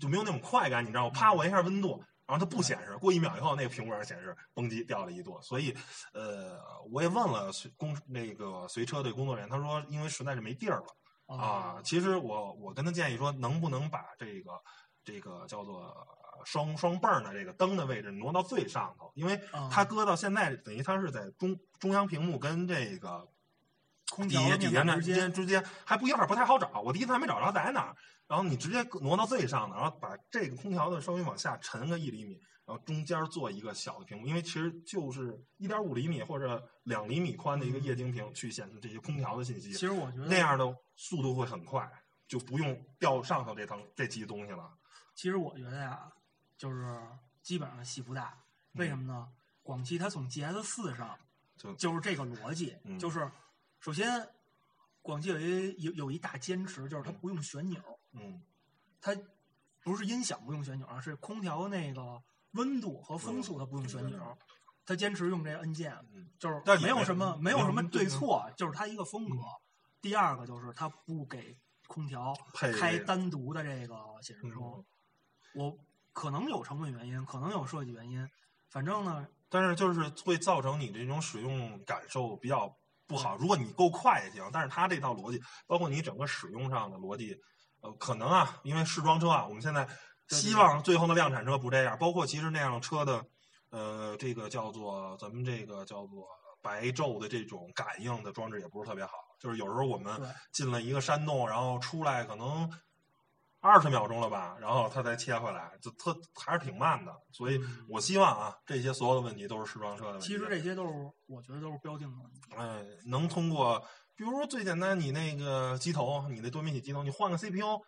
[0.00, 1.10] 就没有那种快感，你知道吗？
[1.14, 5.76] 啪，我一下温度，然后它不显示，过一秒以后那个屏幕上显示蹦极掉了一度，所以
[6.14, 6.58] 呃，
[6.90, 10.86] 我也问了随工那个随车队工作人员，他说因为实在是没地儿了。
[11.26, 14.52] 哦啊，其实我我跟他建议说，能不能把这个
[15.06, 16.06] 这个叫做
[16.44, 23.26] 双双泵儿的这个灯的位置挪到最上头，因为啊它搁到现在等于它是在中中央屏幕跟这个
[24.04, 32.38] 底空调底下之间，之间还不一会儿不太好找，我第一次还没找着在哪儿，然后你直接挪到最上头，然后把这个空调的稍微往下沉个一厘米。
[32.66, 39.72] 然后中间做一个小的屏幕，因为其实就是一点五厘米或者两厘米宽的一个液晶屏，去显示这些空调的信息。
[39.72, 41.88] 其实我觉得那样的速度会很快，
[42.26, 44.68] 就不用掉上头这层这级东西了。
[45.16, 46.12] 其实我觉得呀，
[46.56, 47.00] 就是
[47.42, 48.38] 基本上戏不大。
[48.72, 49.28] 为什么呢？
[49.62, 51.18] 广汽它从 GS 四上
[51.56, 53.28] 就就是这个逻辑，嗯就是
[53.80, 54.28] 首先
[55.00, 57.80] 广汽有一有有一大坚持，就是它不用旋钮，
[58.12, 58.40] 嗯
[59.00, 59.16] 它
[59.80, 64.38] 不是音响不用旋钮啊，是空调那个温度和风速它不用旋嗯钮，
[64.84, 69.38] 它坚持用这按键，嗯，就是但没没有什么没有什么对对错，就是它一个风格。
[70.02, 74.84] 第二个就是它不给空调开单独的这个显示嗯窗，
[75.56, 75.76] 我
[76.12, 78.28] 可能有成本原因，可能有设计原因，
[78.70, 82.74] 反正呢，但是就是会造成你这种使用感受比较
[83.06, 83.36] 不好。
[83.36, 87.36] 如果你够快也行，但是它这套逻辑，包括你整个使用上的逻辑，
[87.80, 89.88] 呃，可能啊，因为试装车啊，我们现在
[90.28, 91.96] 希望最后的量产车不这样。
[91.98, 93.24] 包括其实那辆车的，
[93.70, 96.26] 呃，这个叫做咱们这个叫做
[96.60, 99.12] 白昼的这种感应的装置也不是特别好。
[99.38, 100.20] 就是有时候我们
[100.52, 102.68] 进了一个山洞，然后出来可能
[103.66, 107.12] 二十秒钟了吧，然后它才切回来，就特还是挺慢的。
[107.32, 110.26] 所以嗯我希望啊，这些所有的问题都是试装车的问题。
[110.26, 110.92] 其实这些都是
[111.26, 112.40] 我觉得都是标定的问题。
[112.56, 113.78] 哎，能通过，
[114.14, 117.80] 比如说最简单，你那个机头，你那多媒体机头，你换个 CPU，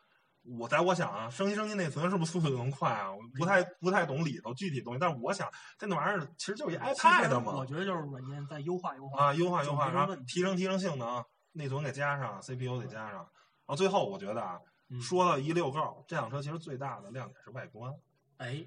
[0.59, 3.13] 我在我想啊，升级升级内存是不是速度能快啊？
[3.13, 13.27] 我不太不太懂里头具体东西，但是我想这那玩意儿其实就是一 iPad 嘛我，觉得就是软件在优化优化啊，优化优化，然后提升提升性能，内存给加上，CPU 得加上，然
[13.67, 15.01] 后最后我觉得啊，嗯。
[15.01, 17.95] 说到一溜够，这辆车其实最大的亮点是外观，
[18.39, 18.67] 哎，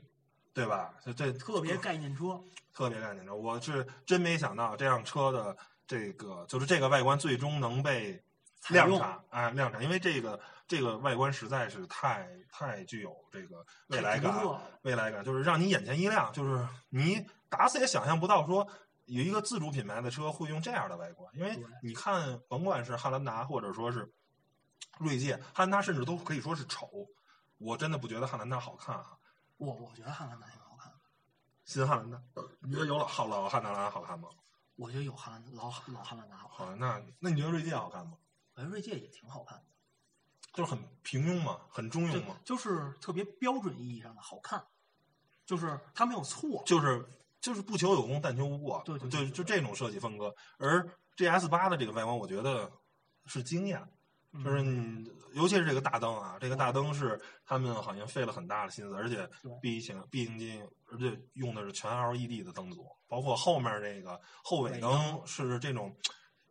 [0.53, 0.93] 对吧？
[1.03, 2.41] 这这特别概念车，
[2.73, 5.55] 特别概念车，我是真没想到这辆车的
[5.88, 8.21] 这个就是这个外观最终能被
[8.69, 14.34] 量产，哎，量产，因为这个这个外观实在是太太具有这个未来感
[14.84, 15.23] 未来感。
[15.23, 18.67] 就是让你眼前一亮，就是你打死也想象不到说
[19.05, 24.10] 有一个自主品牌的车会用这样的外观，因为你看，甭管是汉兰达或者说是
[25.00, 27.08] 锐界，汉兰达甚至都可以说是丑，
[27.58, 29.17] 我真的不觉得汉兰达好看啊。
[29.58, 30.91] 我我觉得汉兰达挺好看，
[31.65, 32.22] 新汉兰达，
[32.62, 34.30] 你觉得有老好老汉兰达好看吗？
[34.76, 38.17] 我觉得有汉兰老老汉兰达好看，好，那那你觉得锐界好看吗？
[38.56, 39.65] 哎，锐界也挺好看的，
[40.54, 44.65] 就是很平庸嘛，很中庸嘛，就是特别标准意义上的好看，
[45.46, 47.06] 就是它没有错，就是
[47.39, 49.32] 就是不求有功，但求无过，对对就对对。
[49.32, 50.36] 就这种设计风格。
[50.58, 52.72] 而 GS 八的这个外观，我觉得
[53.26, 53.88] 是惊艳，
[54.34, 59.28] 就是嗯你尤其是这个大灯啊，这个大灯是他们好像费了很大的心思，而且
[59.62, 65.96] 毕竟毕竟而且用的是全 LED 的灯组，包括后面这个后尾灯是这种。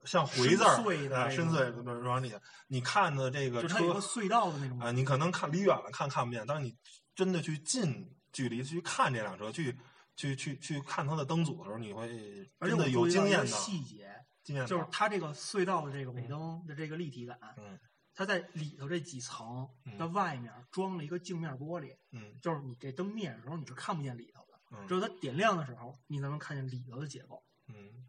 [0.06, 2.32] 像回字儿深邃的深邃的往里，
[2.68, 6.74] 你看的这个车就是它有个隧道的那种啊，你可能看离远了看看不见，但是你
[7.14, 9.78] 真的去近距离去看这辆车，去
[10.16, 12.08] 去去去看它的灯组的时候，你会
[12.60, 14.08] 真的有经验的细节，
[14.66, 17.78] 就是它这个隧道的这个尾灯的这个立体感，嗯。
[18.14, 19.96] 它在里头这几层嗯。
[19.96, 22.38] 的外面装了一个镜面玻璃，嗯。
[22.40, 24.86] 就是你这灯灭的时候你是看不见里头的，嗯。
[24.86, 27.42] 只有它点亮的时候你才能看见里头的结构。
[27.68, 28.08] 嗯，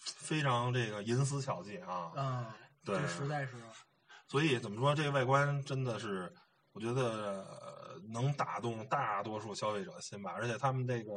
[0.00, 2.52] 非常这个银丝巧技啊，嗯，
[2.84, 3.56] 对这实在是。
[4.28, 6.32] 所以怎么说，这个外观真的是，
[6.72, 10.30] 我觉得、呃能打动大多数消费者的心吧。
[10.32, 11.10] 而且他们这个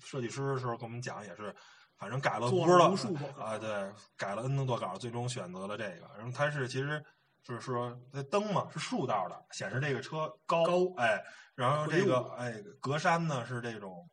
[0.00, 1.54] 设计师的时候跟我们讲，也是，
[2.04, 6.06] 反正改了做不知道了无数啊，对，改了 N 多多稿，最终选择了这个。
[6.18, 7.02] 然后它是其实
[7.42, 11.24] 就是说那灯嘛是竖道的，显示这个车高，高哎，
[11.54, 14.06] 然后这个哎格栅呢是这种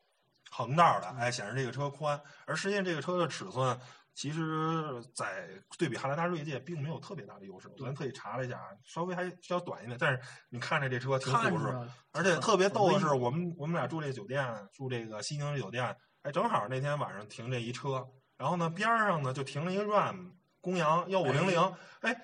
[0.52, 2.18] 横道的，哎，显示这个车宽。
[2.46, 3.78] 而实际上这个车的尺寸。
[4.14, 5.48] 其实，在
[5.80, 7.70] 对比汉兰达锐界，并没有特别大的优势。
[7.70, 9.98] 我昨天特意查了一下，稍微还稍短一点。
[9.98, 11.74] 但是你看着这车挺看舒适，
[12.12, 18.08] 而且特别逗的是，我们我们俩住这个酒店，住这个西宁酒店，哎，正好那天晚上停这一车，
[18.38, 22.16] 然后呢边上呢就停了一个 RAM 公羊幺五零零，哎，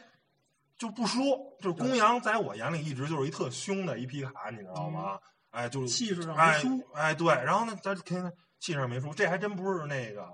[0.77, 5.15] 就不输，就是公羊在我眼里一直就是一特凶的一皮卡，你知道吗？
[5.15, 5.19] 嗯
[5.49, 10.29] 哎，就是气势上没哎输哎，对，然后呢，咱肯定气势上没输，这还真不是那个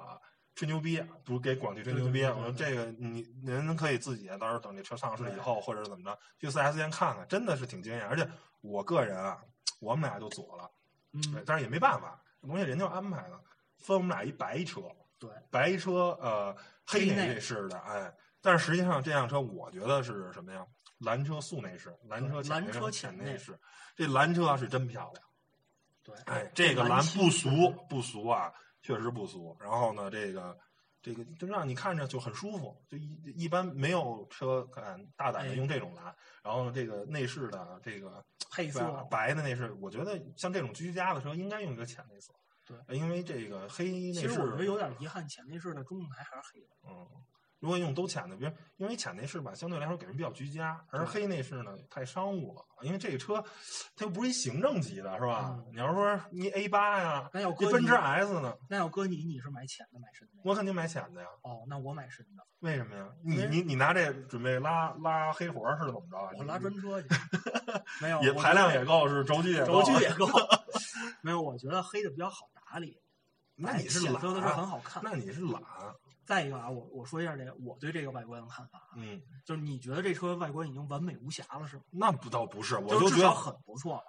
[0.56, 2.26] 吹牛逼，不是给广汽吹牛逼。
[2.26, 8.06] 我说这个你您可以自己到时候等这车上市以后，或者是怎么着，去四 S 店看看，真的是挺惊艳。
[8.06, 8.28] 而且
[8.60, 9.40] 我个人啊，
[9.80, 10.70] 我们俩就左了，
[11.14, 13.40] 嗯，但是也没办法，这东西人就安排了，
[13.84, 14.82] 分我们俩一白车，
[15.20, 16.56] 对，白车呃
[16.86, 18.12] 黑黑内内饰的，哎，
[18.42, 20.66] 但是实际上这辆车我觉得是什么呀？
[21.00, 23.60] 蓝车素内饰，蓝车蓝车浅浅内饰，
[23.94, 25.26] 这蓝车是真漂亮。
[26.02, 27.50] 对，哎，这个蓝不俗
[27.90, 29.56] 不俗啊，确实不俗。
[29.60, 30.58] 然后呢，这个
[31.02, 36.06] 这个就让你看着就很舒服，就一一般没有车敢大胆的哎用这种蓝。
[36.42, 38.80] 然后，这个内饰的这个配色
[39.10, 42.34] 白白的内饰，我觉得像这种居家的车应该用一个浅内色。
[42.90, 46.68] 因为这个黑内饰，其实我觉得有点遗憾，浅内饰的中控台还是黑的。
[46.88, 47.08] 嗯，
[47.60, 52.62] 如果用都浅的，比如因为浅内饰吧，相对来说给人比较居家，而黑内饰呢太商务了。
[52.82, 53.42] 因为这个车
[53.96, 55.56] 它又不是一行政级的，是吧？
[55.58, 60.42] 嗯你要说你 A 八呀，那要搁你奔驰 S 呢，那要搁你，你是买浅的买深的？
[60.44, 61.28] 我肯定买浅的呀。
[61.44, 63.08] 哦，那我买深的，为什么呀？
[63.24, 66.32] 你你你拿这准备拉拉黑活儿是怎么着啊？
[66.38, 67.08] 我拉专车去。
[68.02, 69.82] 没有，也排量也够，是轴距也够。
[69.82, 70.28] 轴距也够。
[71.24, 72.98] 没有，我觉得黑的比较好打理，
[73.56, 75.04] 那你是懒浅色的是很好看。
[75.06, 75.62] 那你是懒，
[76.26, 81.84] 再一个啊，我我说一下这个我对这个外观的看法啊，嗯，就是你觉得这车外观已经完美无瑕了是吗？
[81.92, 84.04] 那不倒不是，我就就是觉得很不错了。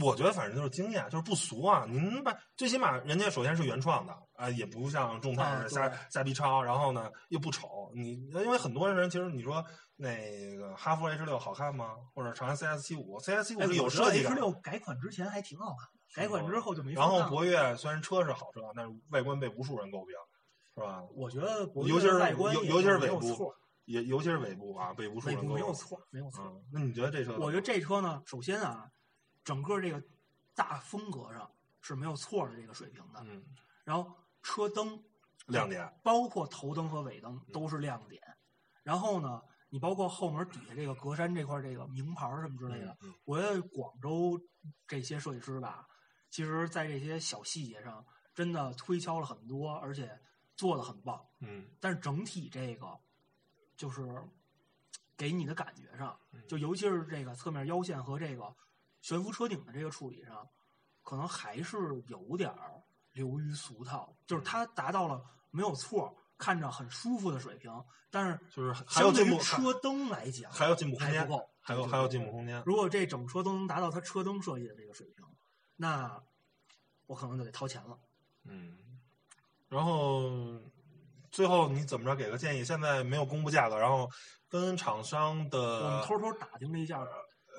[0.00, 1.84] 我觉得反正就是经验，就是不俗啊。
[1.86, 7.92] 您把最起码人家首先是原创的啊、也不像众泰瞎对瞎逼抄，然后呢又不丑。
[7.94, 9.64] 你因为很多人其实你说
[9.94, 11.94] 那个哈弗 H 六好看吗？
[12.14, 14.34] 或者长安 CS 七五，CS 七五有设计 H 感。
[14.34, 20.14] 六改款之前还挺好看的，改款之后就没法然后博越虽然车是好车，但是外观被无数人诟病，
[20.74, 21.02] 是吧？
[21.14, 23.54] 我觉得博越尤其是外观尤尤其是尾部错，
[23.84, 25.54] 也尤其是尾部啊，被无数尾部人诟病。
[25.54, 26.44] 没有错，没有错。
[26.44, 27.36] 嗯，那你觉得这车？
[27.38, 28.90] 我觉得这车呢，首先啊，
[29.44, 30.02] 整个这个
[30.54, 31.50] 大风格上
[31.80, 33.20] 是没有错的这个水平的。
[33.24, 33.44] 嗯，
[33.84, 34.10] 然后
[34.42, 35.02] 车灯，
[35.46, 35.92] 亮点。
[36.02, 38.22] 包括头灯和尾灯都是亮点。
[38.82, 44.40] 然后呢，你包括后门底下这个格栅这块这个名牌什么之类的，嗯我觉得广州
[44.86, 45.84] 这些设计师吧，
[46.30, 48.04] 其实在这些小细节上
[48.34, 50.20] 真的推敲了很多，而且
[50.56, 51.24] 做的很棒。
[51.40, 52.98] 嗯但是整体这个
[53.76, 54.22] 就是
[55.16, 58.54] 给你的感觉上，嗯就尤其是这个侧面腰线和这个
[59.00, 60.48] 悬浮车顶的这个处理上，
[61.02, 61.76] 可能还是
[62.08, 64.16] 有点儿流于俗套。
[64.26, 67.72] 就是它达到了没有错，看着很舒服的水平，
[68.10, 72.62] 但是就是还有相对于进步，车灯来讲，还要进步空间还不够，还有还有进步空间。
[72.66, 75.25] 如果这整车都能达到它车灯设计的这个水平，
[75.76, 76.22] 那
[77.06, 77.98] 我可能就得掏钱了。
[78.44, 78.76] 嗯，
[79.68, 80.30] 然后
[81.30, 82.64] 最后你怎么着给个建议？
[82.64, 84.10] 现在没有公布价格，然后
[84.48, 87.06] 跟厂商的我们的偷偷打听了一下，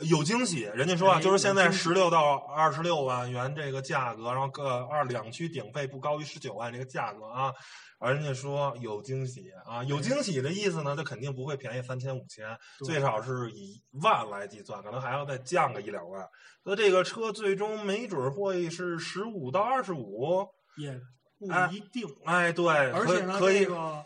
[0.01, 7.51] 有惊喜，人家说啊，哎就是现在十六到二十六万元这个价格，然后各二两驱顶配不高于十九万这个价格啊，
[7.99, 12.45] 而人家说有惊喜啊，有惊喜的意思呢，它肯定不会便宜三千五千，
[12.79, 16.23] 对最少是以万来计算，可能还要再降个一两万。
[16.63, 20.45] 那这个车最终没准会是十五到二十五，
[20.77, 20.99] 也
[21.39, 22.07] 不哎一定。
[22.25, 24.05] 哎，对，而且呢，可以这个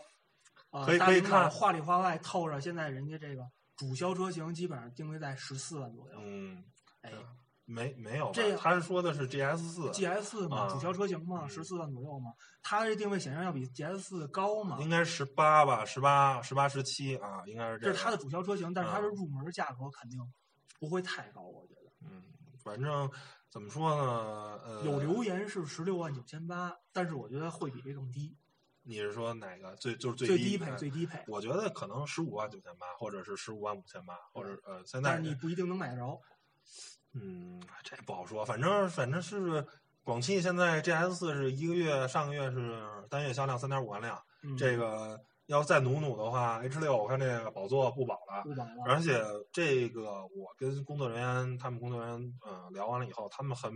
[0.70, 3.42] 呃，可以可以看话里话外透着，现在人家这个
[3.82, 6.14] 主销车型基本上定位在十四万左右。
[6.20, 6.62] 嗯，
[7.00, 7.10] 哎
[7.64, 14.78] 没没有，这样他是说的是 GS 四，，GS 四嘛，啊主销车型嘛，嗯十四万左右嘛，它这定位显然要比 GS 四高嘛。
[14.80, 17.92] 应该十八吧，十八、十八、十七啊，应该是这个。
[17.92, 20.20] 这是它的主销车型，但是它的嗯入门价格肯定
[20.78, 21.92] 不会太高，我觉得。
[22.02, 22.22] 嗯，
[22.62, 23.10] 反正
[23.50, 24.60] 怎么说呢？
[24.64, 28.36] 呃，有留言是十六万九千八，但是我觉得会比这更低，
[28.84, 36.20] 你是说哪个最就是最低配哎最低配，我觉得可能十五万九千八，或者是十五万五千八，或者呃，现在但是你不一定能买得着。
[37.14, 38.44] 嗯，这不好说。
[38.44, 39.66] 反正反正是
[40.02, 48.42] 广汽现在 GS 四是一个月，上个月是单月销量三点五万辆，嗯、这个要再努努的话，H 六我看这个宝座不保了。
[48.42, 48.82] 不保了。
[48.86, 49.22] 而且
[49.52, 53.72] 这个我跟工作人员，他们工作人员呃聊完了以后，他们很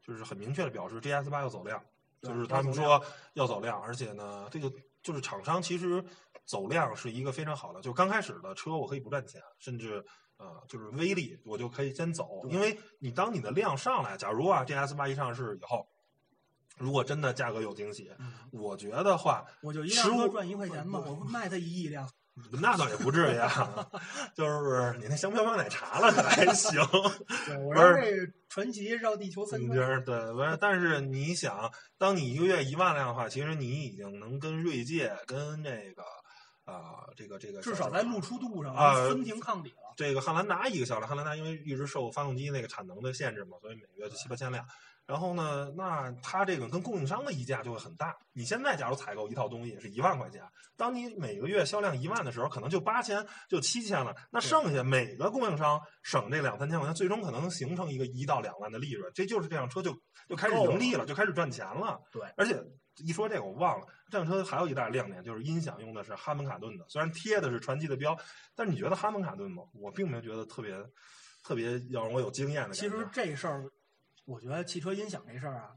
[0.00, 1.86] 就是很明确的表示，GS 八要走量，对
[2.20, 3.02] 就是他们说
[3.34, 6.04] 要走量，而且呢，这个就是厂商其实
[6.44, 10.04] 走量是一个非常好的，就刚开始的车我可以不赚钱，甚至
[10.36, 15.86] 呃就是微利我就可以先走，因为你当你的量上来，假如啊这 S 八一上市以后。
[16.76, 22.08] 如果真的价格有惊喜，嗯我觉得话，我就一辆车15赚一块钱嘛，我卖它一亿辆。
[22.60, 23.88] 那倒也不至于啊，
[24.34, 26.80] 就是你那香飘飘奶茶了可还行。
[27.46, 29.70] 对，我不是让这传奇绕地球三圈。
[29.70, 36.02] 嗯就是对，不是，但是你想，当你一个月一万辆的话，其实你已经能跟锐界、跟这个
[36.64, 39.94] 啊、这个这个至少在露出度上啊分庭抗礼了。
[39.96, 44.64] 这个汉兰达一个销量，汉兰达因为一直受发动机那个产能的限制嘛，所以每个月就七八千辆。
[45.08, 48.14] 然后呢，那它这个跟供应商的溢价就会很大。
[48.34, 50.42] 你现在假如采购一套东西是一万块钱，
[50.76, 54.14] 当你每个月销量一万的时候，可能就八千、就七千了。
[54.30, 59.10] 那剩下每个供应商省这两三千块钱，最终可能形成一个一到两万的利润。
[59.14, 59.98] 这就是这辆车就
[60.28, 61.98] 就开始盈利了，就开始赚钱了。
[62.12, 62.62] 对，而且
[62.98, 68.14] 一说这个我忘了，这辆车还有一大亮点就是音响用的是哈曼卡顿的，虽然贴的是传祺的标，
[68.54, 69.62] 但是你觉得哈曼卡顿吗？
[69.72, 70.76] 我并没有觉得特别
[71.42, 72.74] 特别要让我有经验的。
[72.74, 73.64] 其实这事儿，
[74.28, 75.74] 我觉得汽车音响这事儿啊，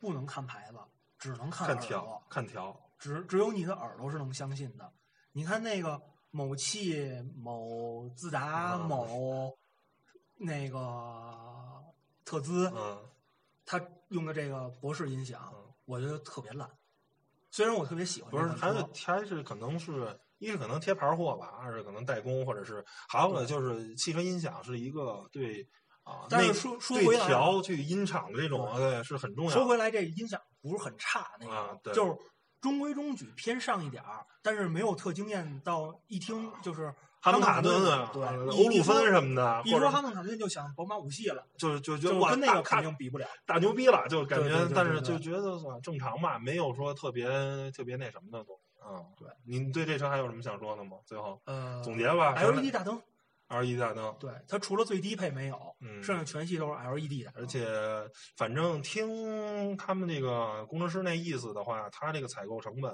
[0.00, 0.78] 不能看牌子，
[1.16, 4.92] 只能看看耳朵调，看条，只只有你的耳朵是能相信的。
[5.30, 7.00] 你看那个某汽、
[7.36, 9.56] 某自达、嗯某
[10.36, 11.80] 那个
[12.24, 13.08] 特兹，嗯
[13.64, 16.68] 他用的这个博士音响嗯，我觉得特别烂。
[17.52, 25.68] 虽然我特别喜欢不是，还是还是可能是一是可能贴牌货吧，二是可能代工，或者是还有呢就是汽车音响是一个对
[26.06, 29.50] 啊，但是说说回来调去音场的这种对对是很重要。
[29.50, 32.16] 说回来，这音响不是很差那个，啊对就是
[32.60, 43.26] 中规中矩，偏上一点儿，但是没有特惊艳到一听就是哈曼卡顿顿啊，对，欧陆芬什么的，一说哈曼卡顿就想宝马五系了，就就就就哇大跟那个肯定比不了。
[43.44, 47.26] 大牛逼了，就感觉，但是就觉得算正常吧，没有说特别
[47.72, 48.62] 特别那什么的东西。
[48.88, 50.98] 嗯，对，您对这车还有什么想说的吗？
[51.04, 53.02] 最后呃，总结吧 LED 大灯，
[53.48, 57.66] ，LED 大灯，对它除了最低配没有，嗯，剩下全系都是 LED 的，而且
[58.36, 62.92] 反正听他们那个工程师那意思的话，它这个采购成本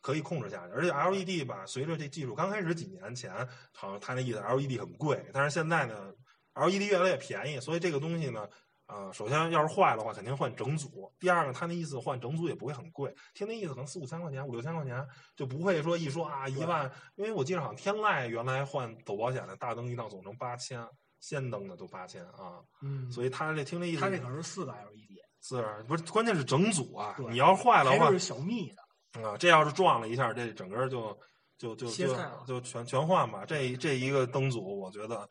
[0.00, 3.32] 可以控制下去，而且 LED 吧，随着这技术刚开始几年前，
[3.72, 6.12] 好像他那意思 LED 很贵，但是现在呢
[6.54, 8.48] ，LED 越来越便宜，所以这个东西呢。
[8.90, 11.10] 啊、首先要是坏的话，肯定换整组。
[11.20, 16.90] 第二个，他那意思换整组也不会很贵，听那意思可能四五千块钱、五六千块钱，就不会说一说啊一万。
[17.14, 20.84] 因为我记得好像天籁原来换走保险的大灯一套总成八千，
[21.20, 22.60] 氙灯的都八千啊。
[22.82, 26.02] 嗯，所以他这听这意思，他这可是四个 LED，是不是？
[26.12, 27.16] 关键是整组啊！
[27.30, 28.72] 你要是坏了的话还是小蜜
[29.12, 31.16] 的，啊，这要是撞了一下，这整个就
[31.58, 32.16] 就就就
[32.46, 33.44] 就全全换吧。
[33.46, 35.28] 这这一个灯组，我觉得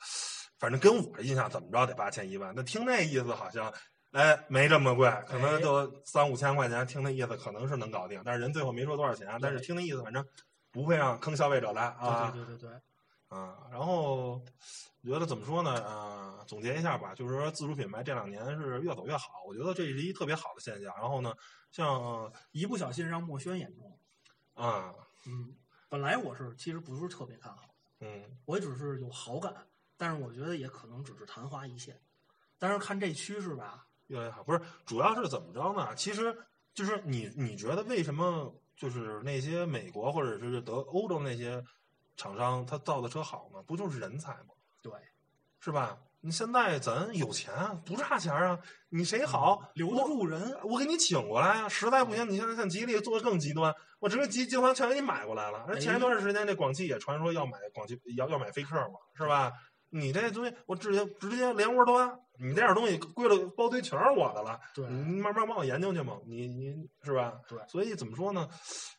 [0.60, 2.54] 反正跟我的印象怎么着得八千一万。
[2.56, 3.74] 那听那意思好像。
[4.12, 6.84] 哎，没这么贵，可能哎就三五千块钱。
[6.88, 9.38] 听那意思，可能是能搞定，但是人最后没说多少钱。
[9.40, 10.26] 但是听那意思，反正
[10.72, 12.32] 不会让坑消费者来啊。
[12.32, 14.42] 对对对对对，啊，然后
[15.04, 15.80] 我觉得怎么说呢？
[15.84, 20.92] 啊，总结一下吧，就是说自主品牌这两年是越走越好，我觉得这是一特别好的现象。
[20.98, 21.32] 然后呢，
[21.72, 23.96] 像一不小心让墨轩眼中，
[24.56, 24.92] 啊，
[25.28, 25.56] 嗯，
[25.88, 27.62] 本来我是其实不是特别看好，
[28.00, 29.54] 嗯，我只是有好感，
[30.00, 32.00] 但是我觉得也可能只是昙花一现。
[32.58, 35.94] 但是看这趋势吧，越来越好，不是，主要是怎么着呢？
[35.96, 36.36] 其实
[36.74, 41.62] 就是你你觉得为什么就是那些美国或者是德欧洲那些
[42.16, 43.62] 厂商他造的车好呢？
[43.64, 44.56] 不就是人才吗？
[44.82, 44.92] 对，
[45.60, 45.98] 是吧？
[46.22, 55.80] 你现在咱有钱啊，不差钱啊，你谁好留得住人，我给你请过来啊，实在不行，你现在像吉利做的更极端，我直接集集团全给你买过来了。
[55.80, 59.54] 前一段时间，那广汽也传说要买广汽，要要买飞客嘛，是吧？
[59.90, 67.40] 你这东西我直接直接连窝端，你这点东西归了包堆全是我的了，对你慢慢帮我研究去嘛，你你是吧？
[67.48, 68.48] 对所以怎么说呢？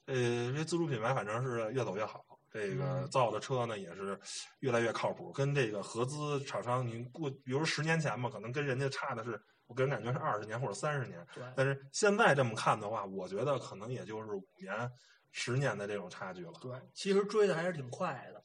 [0.07, 2.25] 呃，这自主品牌反正是越走越好。
[2.53, 4.19] 这个嗯造的车呢也是
[4.59, 11.25] 越来越靠谱，跟这个合资厂商，您过，比如十年前吧，可能跟人家差的是，我个人感觉是二十年或者三十年。
[11.33, 14.91] 对，但是现在这么看的话，我觉得可能也就是五年、
[15.31, 16.55] 十年的这种差距了。
[16.61, 18.43] 对，其实追的还是挺快的，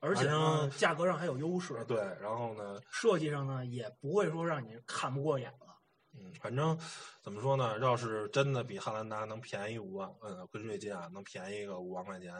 [0.00, 5.66] 而且反呢，正价格上还有优势，对，然后呢，设计上呢也不会说让你看不过眼了。
[6.14, 6.76] 嗯，反正
[7.22, 7.78] 怎么说呢？
[7.80, 12.32] 要是真的比汉兰达能便宜五万，嗯，跟锐界啊能便宜个五万块钱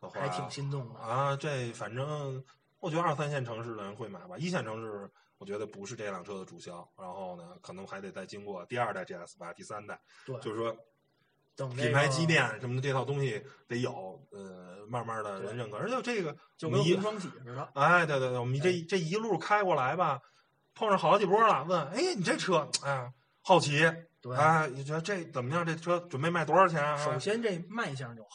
[0.00, 1.00] 的话，还挺心动的。
[1.00, 1.34] 啊。
[1.36, 2.44] 这反正
[2.78, 6.86] 我觉得二三线城市的人会买吧，一线城市我觉得不是这辆车的主销。
[6.96, 10.76] 然后呢，可能还得再经过第二代 GS 八、第三代，对，就是说
[11.60, 15.76] 等这品牌个积淀什么的这套东西得有，呃，慢慢的人认可。
[15.76, 17.70] 而且这个就跟你红双喜似的。
[17.74, 20.18] 哎，对对对，我们这这一路开过来吧，
[20.74, 23.80] 碰上好几波了，问，哎，你这车，哎，好奇，
[24.22, 25.66] 对，哎，你觉得这怎么样？
[25.66, 26.96] 这车准备卖多少钱啊？
[26.96, 28.30] 首先这卖相就好，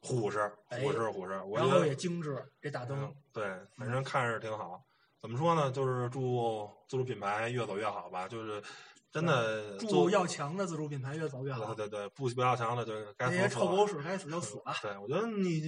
[0.00, 3.44] 虎实，哎虎实，虎实，我然后觉得也精致，这大灯嗯，对，
[3.76, 4.82] 反正看着挺好。
[5.20, 5.70] 怎么说呢？
[5.70, 8.26] 就是祝自主品牌越走越好吧。
[8.26, 8.62] 就是
[9.10, 11.74] 真的祝做要强的自主品牌越走越好。
[11.74, 14.72] 对对对，不不要强的就该那些死臭狗屎该死就死了。
[14.82, 15.60] 对，我觉得你，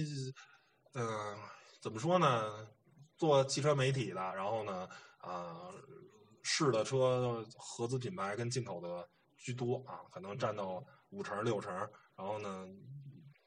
[0.93, 1.37] 嗯、
[1.81, 2.67] 怎么说呢？
[3.15, 4.87] 做汽车媒体的，然后呢，
[5.19, 5.69] 啊、
[6.41, 11.73] 试的车合资品牌跟进口的居多啊，可能占到五成六成。
[12.15, 12.67] 然后呢，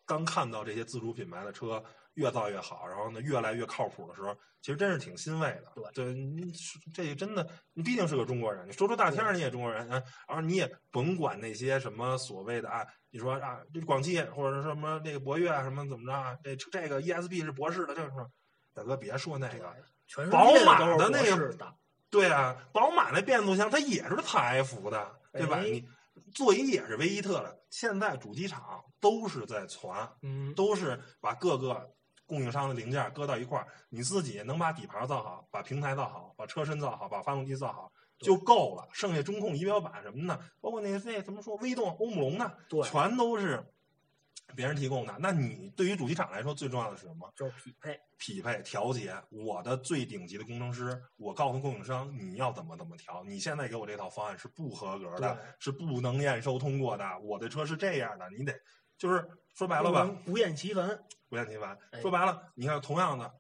[0.04, 1.82] 刚看到这些自主品牌的车
[2.16, 5.72] 越造越好，然后呢越来越靠谱的时候，其实真是挺欣慰的。
[5.74, 6.52] 对对，你
[6.92, 18.10] 这真的，你毕竟是个中国人，你说出大天儿你也中国人，啊，然后你也甭管那些什么所谓的啊，你说啊，这广汽或者是什么那个博越啊，什么怎么着啊，这这个 ESP 是博士的，这是
[18.74, 19.74] 大哥别说那个，
[20.06, 21.76] 全世界宝马的那个
[22.10, 25.58] 对啊，宝马那变速箱它也是采孚的，对吧？
[25.58, 25.64] 哎
[26.16, 31.94] 你座椅也是威伊特的，现在主机厂都是在传，嗯，都是把各个
[32.26, 38.88] 供应商的零件搁到一块儿，你自己能把底盘造好，把平台造好，把车身造好，把发动机造好就够了。
[38.92, 43.64] 剩下中控仪表板什么的，包括那那怎么说微动、欧姆龙的，对，全都是
[44.54, 45.16] 别人提供的。
[45.20, 47.32] 那你对于主机厂来说，最重要的是什么？
[47.36, 53.22] 就是匹配，匹配调节，我的最顶级的工程师，我告诉供应商你要怎么怎么调。
[53.24, 57.04] 你现在给我这套方案是不合格的，是不能验收通过的。
[57.20, 58.52] 我的车是这样的，你得
[58.96, 60.98] 就是说白了吧，不厌其烦。
[61.28, 61.76] 不厌其烦。
[61.90, 63.32] 哎说白了，你看同样的，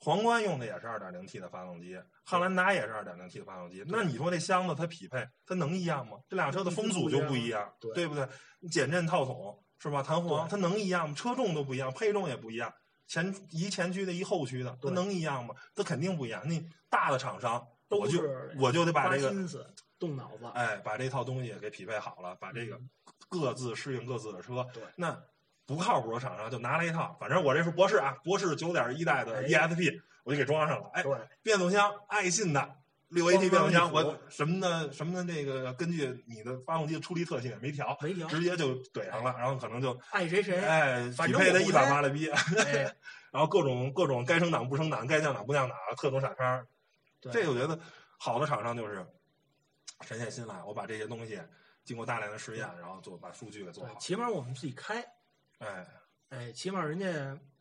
[0.00, 3.82] 皇冠用的也是二点零 T 的发动机，汉兰达也是二点零 T 的发动机。
[3.86, 6.18] 那你说这箱子它匹配，它能一样吗？
[6.28, 8.28] 这俩车的风阻就不一样，对对不对？
[8.70, 10.02] 减震套筒是吧？
[10.02, 11.14] 弹簧它能一样吗？
[11.14, 12.72] 车重都不一样，配重也不一样。
[13.06, 15.54] 前一前驱的，一后驱的，它能一样吗？
[15.74, 16.46] 它肯定不一样。
[16.48, 16.60] 那
[16.90, 18.20] 大的厂商，我就
[18.58, 19.30] 我就得把这个
[19.98, 20.44] 动脑子。
[20.54, 22.78] 哎，把这套东西给匹配好了，把这个
[23.28, 24.66] 各自适应各自的车。
[24.96, 25.16] 那
[25.66, 30.88] 不靠谱的厂商就拿了一套，反正我这是博士啊，博士九点一代的哎 ESP，我就给装上了。
[30.94, 32.76] 哎，对，变速箱爱信的
[33.08, 40.58] 六 AT 变速箱，我什么的什么的那个根据你的发动机的出力特性也没调，没调，直接就怼上了，然后可能就爱谁谁。
[40.60, 42.94] 哎匹配的一把正我不开麻了逼，哎，
[43.32, 46.64] 然后各种各种该升档不升档，该降档不降档，特种傻叉，
[47.20, 47.78] 对这个我觉得
[48.18, 49.04] 好的厂商就是
[50.00, 51.40] 沉下心来，我把这些东西
[51.84, 53.94] 经过大量的试验，然后做把数据给做好。
[53.96, 55.04] 起码我们自己开，
[55.58, 55.86] 哎，
[56.30, 57.06] 哎，起码人家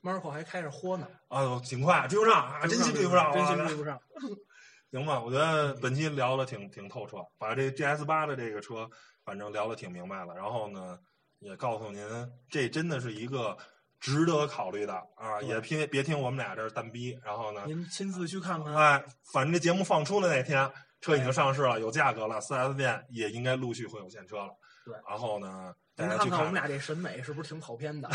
[0.02, 4.00] Marco 还开着豁呢，啊，挺快，追不上啊，真心追不上， 真心追不上。
[4.92, 5.20] 行吧？
[5.20, 8.90] 我觉得本期聊的挺挺透彻，把这 GS 八的这个车，
[9.26, 10.34] 反正聊的挺明白了。
[10.34, 10.98] 然后呢，
[11.40, 12.08] 也告诉您，
[12.50, 13.58] 这真的是一个
[14.00, 17.20] 值得考虑的啊，也别别听我们俩这儿蛋逼。
[17.24, 18.74] 然后呢，您亲自去看看。
[18.74, 20.72] 哎，反正这节目放出的那天，
[21.02, 24.54] 车已经上市了，有价格了，4 S 店也应该陆续会有现车了。
[24.86, 28.10] 对然后呢，大您看看我们俩这审美是不是挺跑偏的？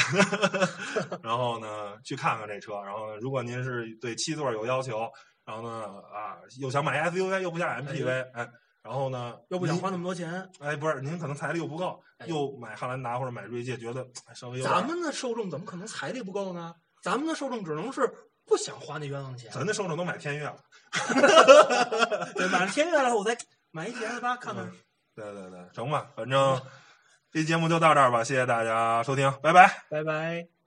[1.22, 2.74] 然后呢，去看看这车。
[2.82, 5.10] 然后，如果您是对七座有要求，
[5.44, 8.46] 然后呢，啊，又想买 SUV 又不想 MPV，哎，
[8.82, 16.74] 然后呢，又不想花那么多钱，哎，不是，您可能财力又不够，哎又买汉兰达或者买锐界，觉得哎稍微有咱们的受众怎么可能财力不够呢？
[17.02, 18.06] 咱们的受众只能是
[18.44, 19.50] 不想花那冤枉钱。
[19.52, 20.56] 咱的受众都买天越了。
[22.36, 23.34] 对，买了天越了，我再
[23.70, 24.72] 买一 GS 八看看嗯。
[25.14, 26.60] 对对对，成吧，反正
[27.32, 29.84] 这节目就到这儿吧，谢谢大家收听，拜拜。
[29.88, 30.59] 拜拜。